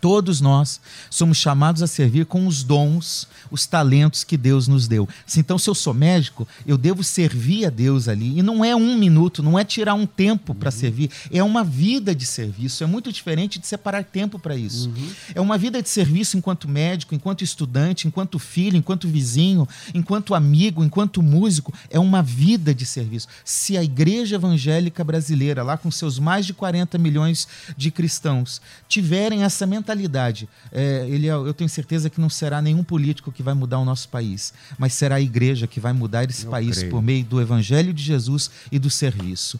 [0.00, 0.80] Todos nós
[1.10, 5.08] somos chamados a servir com os dons, os talentos que Deus nos deu.
[5.36, 8.38] Então, se eu sou médico, eu devo servir a Deus ali.
[8.38, 10.76] E não é um minuto, não é tirar um tempo para uhum.
[10.76, 12.84] servir, é uma vida de serviço.
[12.84, 14.88] É muito diferente de separar tempo para isso.
[14.88, 15.10] Uhum.
[15.34, 20.84] É uma vida de serviço enquanto médico, enquanto estudante, enquanto filho, enquanto vizinho, enquanto amigo,
[20.84, 21.72] enquanto músico.
[21.90, 23.28] É uma vida de serviço.
[23.44, 29.42] Se a igreja evangélica brasileira, lá com seus mais de 40 milhões de cristãos, tiverem
[29.42, 30.48] essa mentalidade, mentalidade.
[30.70, 33.84] É, ele, é, eu tenho certeza que não será nenhum político que vai mudar o
[33.84, 36.90] nosso país, mas será a igreja que vai mudar esse eu país creio.
[36.90, 39.58] por meio do Evangelho de Jesus e do serviço.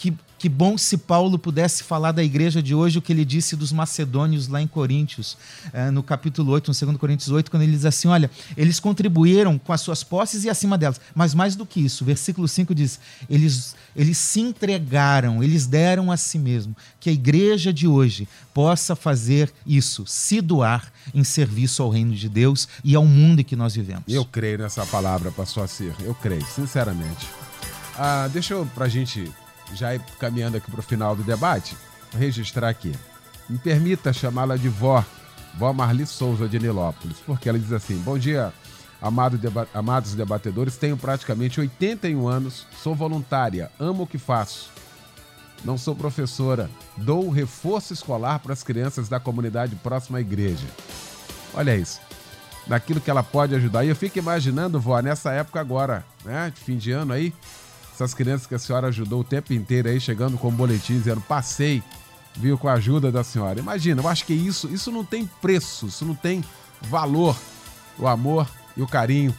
[0.00, 3.54] Que, que bom se Paulo pudesse falar da igreja de hoje o que ele disse
[3.54, 5.36] dos macedônios lá em Coríntios,
[5.74, 9.58] é, no capítulo 8, no 2 Coríntios 8, quando ele diz assim: olha, eles contribuíram
[9.58, 12.98] com as suas posses e acima delas, mas mais do que isso, versículo 5 diz:
[13.28, 16.74] eles, eles se entregaram, eles deram a si mesmo.
[16.98, 22.26] Que a igreja de hoje possa fazer isso, se doar em serviço ao reino de
[22.30, 24.04] Deus e ao mundo em que nós vivemos.
[24.08, 27.28] Eu creio nessa palavra, pastor Acir, eu creio, sinceramente.
[27.98, 29.30] Ah, deixa eu, pra gente
[29.74, 31.76] já caminhando aqui para o final do debate,
[32.16, 32.92] registrar aqui.
[33.48, 35.04] Me permita chamá-la de vó,
[35.58, 38.52] vó Marli Souza de Nilópolis, porque ela diz assim: Bom dia,
[39.00, 40.76] amado deba amados debatedores.
[40.76, 44.70] Tenho praticamente 81 anos, sou voluntária, amo o que faço.
[45.64, 50.66] Não sou professora, dou reforço escolar para as crianças da comunidade próxima à igreja.
[51.52, 52.00] Olha isso.
[52.66, 53.84] Naquilo que ela pode ajudar.
[53.84, 56.50] E eu fico imaginando, vó, nessa época agora, né?
[56.54, 57.34] De fim de ano aí,
[58.00, 61.82] essas crianças que a senhora ajudou o tempo inteiro aí, chegando com boletins, dizendo passei,
[62.34, 63.60] viu, com a ajuda da senhora.
[63.60, 66.42] Imagina, eu acho que isso, isso não tem preço, isso não tem
[66.80, 67.36] valor.
[67.98, 69.34] O amor e o carinho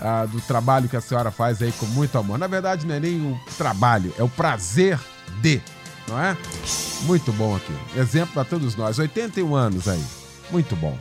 [0.00, 2.38] ah, do trabalho que a senhora faz aí com muito amor.
[2.38, 4.98] Na verdade, não é nem o trabalho, é o prazer
[5.40, 5.62] de,
[6.08, 6.36] não é?
[7.02, 7.72] Muito bom aqui.
[7.96, 8.98] Exemplo para todos nós.
[8.98, 10.04] 81 anos aí.
[10.50, 10.98] Muito bom.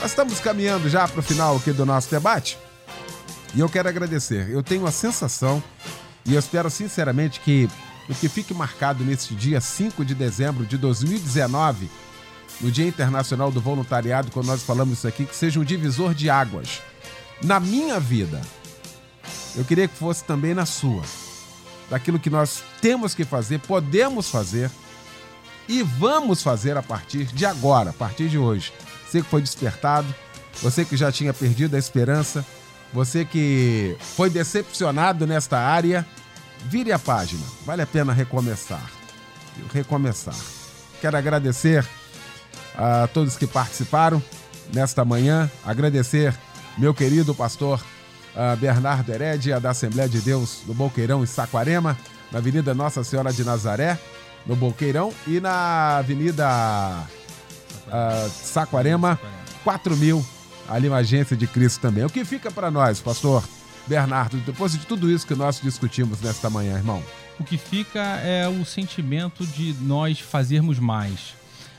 [0.00, 2.56] Nós estamos caminhando já para o final aqui do nosso debate.
[3.54, 4.48] E eu quero agradecer.
[4.50, 5.62] Eu tenho a sensação
[6.26, 7.68] e eu espero sinceramente que
[8.08, 11.90] o que fique marcado nesse dia 5 de dezembro de 2019,
[12.60, 16.30] no Dia Internacional do Voluntariado, quando nós falamos isso aqui, que seja um divisor de
[16.30, 16.82] águas
[17.42, 18.40] na minha vida.
[19.56, 21.02] Eu queria que fosse também na sua.
[21.90, 24.70] Daquilo que nós temos que fazer, podemos fazer
[25.68, 28.72] e vamos fazer a partir de agora, a partir de hoje.
[29.06, 30.12] Você que foi despertado,
[30.62, 32.44] você que já tinha perdido a esperança,
[32.94, 36.06] você que foi decepcionado nesta área,
[36.66, 37.44] vire a página.
[37.66, 38.88] Vale a pena recomeçar.
[39.72, 40.36] Recomeçar.
[41.00, 41.84] Quero agradecer
[42.78, 44.22] a todos que participaram
[44.72, 45.50] nesta manhã.
[45.66, 46.32] Agradecer
[46.78, 51.98] meu querido pastor uh, Bernardo Heredia, da Assembleia de Deus do Boqueirão, em Saquarema,
[52.30, 53.98] na Avenida Nossa Senhora de Nazaré,
[54.46, 56.46] no Boqueirão, e na Avenida
[57.88, 59.18] uh, Saquarema,
[59.64, 60.33] 4000
[60.68, 62.04] uma agência de Cristo também.
[62.04, 63.44] O que fica para nós, pastor
[63.86, 67.02] Bernardo, depois de tudo isso que nós discutimos nesta manhã, irmão?
[67.38, 71.34] O que fica é o sentimento de nós fazermos mais.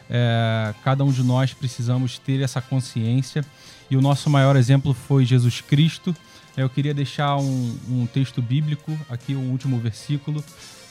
[0.09, 3.43] É, cada um de nós precisamos ter essa consciência
[3.89, 6.15] e o nosso maior exemplo foi Jesus Cristo
[6.55, 10.43] Eu queria deixar um, um texto bíblico, aqui o último versículo,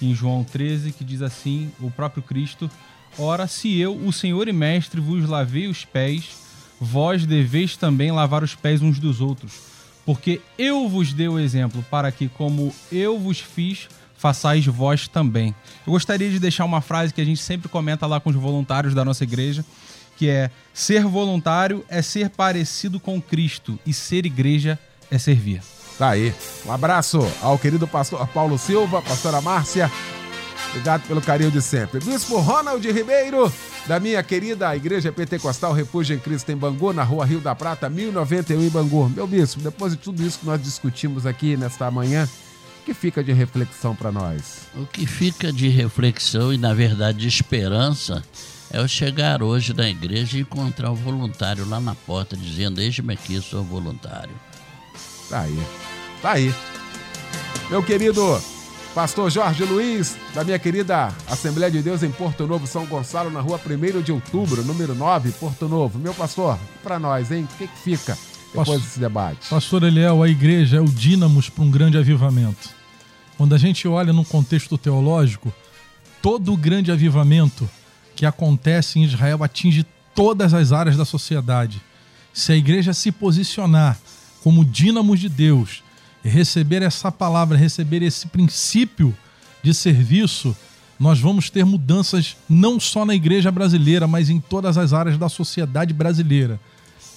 [0.02, 2.70] em João 13, que diz assim: o próprio Cristo.
[3.16, 6.43] Ora, se eu, o Senhor e Mestre, vos lavei os pés,
[6.84, 9.52] vós deveis também lavar os pés uns dos outros.
[10.04, 15.54] Porque eu vos dei o exemplo, para que, como eu vos fiz, façais vós também.
[15.86, 18.94] Eu gostaria de deixar uma frase que a gente sempre comenta lá com os voluntários
[18.94, 19.64] da nossa igreja,
[20.16, 24.78] que é: ser voluntário é ser parecido com Cristo e ser igreja
[25.10, 25.62] é servir.
[25.98, 26.34] Tá aí.
[26.66, 29.90] Um abraço ao querido pastor Paulo Silva, pastora Márcia.
[30.74, 32.00] Obrigado pelo carinho de sempre.
[32.00, 33.50] Bispo Ronald Ribeiro,
[33.86, 37.88] da minha querida Igreja Pentecostal Refúgio em Cristo em Bangu, na rua Rio da Prata,
[37.88, 39.08] 1091 em Bangu.
[39.08, 42.28] Meu bispo, depois de tudo isso que nós discutimos aqui nesta manhã,
[42.80, 44.62] o que fica de reflexão para nós?
[44.74, 48.20] O que fica de reflexão e, na verdade, de esperança
[48.68, 53.14] é eu chegar hoje na igreja e encontrar o voluntário lá na porta dizendo: Eis-me
[53.14, 54.34] aqui, sou voluntário.
[55.30, 55.62] Tá aí.
[56.20, 56.52] Tá aí.
[57.70, 58.42] Meu querido
[58.94, 63.40] pastor Jorge Luiz, da minha querida Assembleia de Deus em Porto Novo, São Gonçalo, na
[63.40, 65.98] rua 1 de outubro, número 9, Porto Novo.
[65.98, 67.48] Meu pastor, para nós, hein?
[67.52, 68.16] O que, que fica
[68.46, 69.48] depois pastor, desse debate?
[69.50, 72.70] Pastor Eliel, a igreja é o dínamos para um grande avivamento.
[73.36, 75.52] Quando a gente olha num contexto teológico,
[76.22, 77.68] todo o grande avivamento
[78.14, 79.84] que acontece em Israel atinge
[80.14, 81.82] todas as áreas da sociedade.
[82.32, 83.98] Se a igreja se posicionar
[84.40, 85.83] como dínamos de Deus,
[86.28, 89.14] receber essa palavra, receber esse princípio
[89.62, 90.56] de serviço,
[90.98, 95.28] nós vamos ter mudanças não só na igreja brasileira, mas em todas as áreas da
[95.28, 96.58] sociedade brasileira.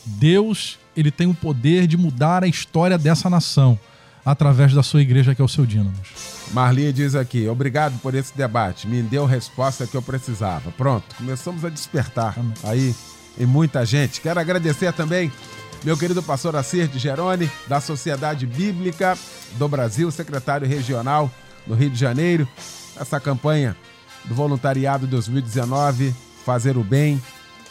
[0.06, 3.80] Deus, ele tem o poder de mudar a história dessa nação
[4.26, 6.10] através da sua igreja, que é o seu Dínamos.
[6.52, 10.72] Marli diz aqui: obrigado por esse debate, me deu a resposta que eu precisava.
[10.72, 12.54] Pronto, começamos a despertar Amém.
[12.64, 12.96] aí
[13.40, 14.20] em muita gente.
[14.20, 15.32] Quero agradecer também
[15.84, 19.18] meu querido pastor Acir de Gerone, da Sociedade Bíblica
[19.58, 21.32] do Brasil, secretário regional
[21.66, 22.48] no Rio de Janeiro,
[23.00, 23.76] essa campanha
[24.26, 26.14] do voluntariado 2019,
[26.46, 27.22] fazer o bem,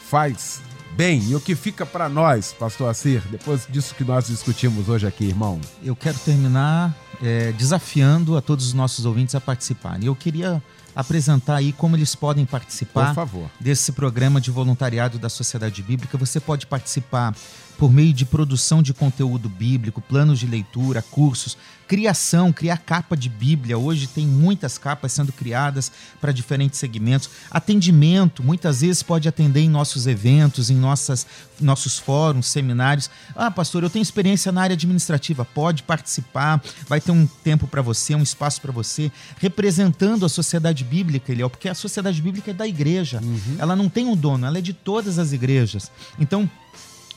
[0.09, 0.61] faz
[0.95, 1.21] bem.
[1.27, 5.25] E o que fica para nós, pastor Acir, depois disso que nós discutimos hoje aqui,
[5.25, 5.59] irmão?
[5.83, 10.05] Eu quero terminar é, desafiando a todos os nossos ouvintes a participarem.
[10.05, 10.61] Eu queria
[10.95, 13.13] apresentar aí como eles podem participar
[13.59, 16.17] desse programa de voluntariado da Sociedade Bíblica.
[16.17, 17.35] Você pode participar
[17.77, 21.57] por meio de produção de conteúdo bíblico, planos de leitura, cursos,
[21.87, 23.77] criação, criar capa de Bíblia.
[23.77, 27.29] Hoje tem muitas capas sendo criadas para diferentes segmentos.
[27.49, 31.25] Atendimento, muitas vezes pode atender em nossos eventos, em nossas,
[31.61, 33.09] nossos fóruns, seminários.
[33.35, 35.45] Ah, pastor, eu tenho experiência na área administrativa.
[35.45, 40.83] Pode participar, vai ter um tempo para você, um espaço para você, representando a sociedade
[40.83, 43.21] bíblica, Eliel, porque a sociedade bíblica é da igreja.
[43.23, 43.55] Uhum.
[43.59, 45.89] Ela não tem um dono, ela é de todas as igrejas.
[46.19, 46.49] Então,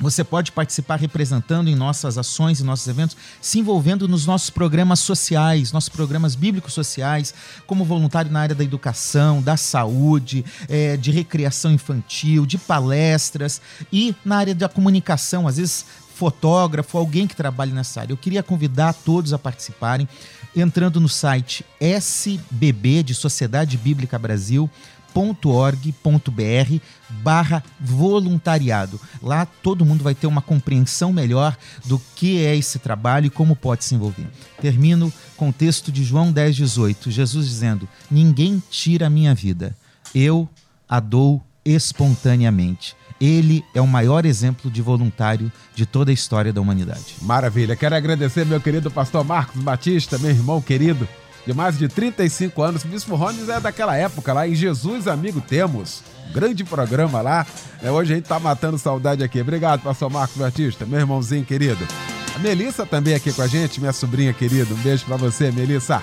[0.01, 5.01] você pode participar representando em nossas ações e nossos eventos, se envolvendo nos nossos programas
[5.01, 7.35] sociais, nossos programas bíblicos sociais,
[7.67, 13.61] como voluntário na área da educação, da saúde, é, de recreação infantil, de palestras
[13.93, 15.85] e na área da comunicação, às vezes
[16.15, 18.13] fotógrafo, alguém que trabalhe nessa área.
[18.13, 20.07] Eu queria convidar todos a participarem
[20.55, 24.69] entrando no site SBB de Sociedade Bíblica Brasil
[25.15, 26.79] www.org.br
[27.23, 29.01] barra voluntariado.
[29.23, 33.57] Lá todo mundo vai ter uma compreensão melhor do que é esse trabalho e como
[33.57, 34.29] pode se envolver.
[34.61, 39.77] Termino com o texto de João 10, 18, Jesus dizendo: Ninguém tira a minha vida,
[40.15, 40.49] eu
[40.89, 42.97] a dou espontaneamente.
[43.21, 47.17] Ele é o maior exemplo de voluntário de toda a história da humanidade.
[47.21, 47.77] Maravilha.
[47.77, 51.07] Quero agradecer meu querido pastor Marcos Batista, meu irmão querido
[51.47, 52.83] de mais de 35 anos.
[52.83, 56.03] Bispo Rones é daquela época lá em Jesus Amigo Temos.
[56.33, 57.47] Grande programa lá.
[57.83, 59.41] É, hoje a gente tá matando saudade aqui.
[59.41, 61.87] Obrigado, pastor Marcos Batista, meu irmãozinho querido.
[62.35, 64.73] A Melissa também aqui com a gente, minha sobrinha querida.
[64.73, 66.01] Um beijo para você, Melissa.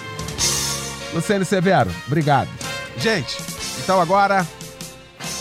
[1.13, 2.49] Luciane Severo, obrigado.
[2.97, 3.37] Gente,
[3.81, 4.45] então agora,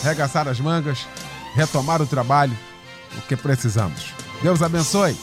[0.04, 1.06] regaçar as mangas,
[1.54, 2.56] retomar o trabalho,
[3.16, 4.12] o que precisamos.
[4.42, 5.16] Deus abençoe.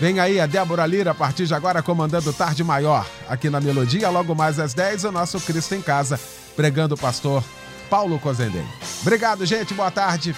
[0.00, 3.04] Vem aí a Débora Lira, a partir de agora, comandando Tarde Maior.
[3.28, 6.18] Aqui na Melodia, logo mais às 10, o nosso Cristo em Casa,
[6.54, 7.42] pregando o pastor
[7.90, 8.64] Paulo Cozendem.
[9.02, 9.74] Obrigado, gente.
[9.74, 10.36] Boa tarde.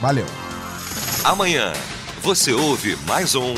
[0.00, 0.26] Valeu.
[1.24, 1.72] Amanhã,
[2.22, 3.54] você ouve mais um.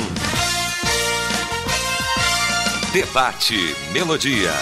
[2.92, 4.52] Debate Melodia.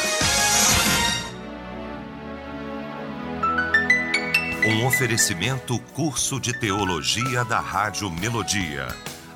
[4.66, 8.89] Um oferecimento curso de teologia da Rádio Melodia.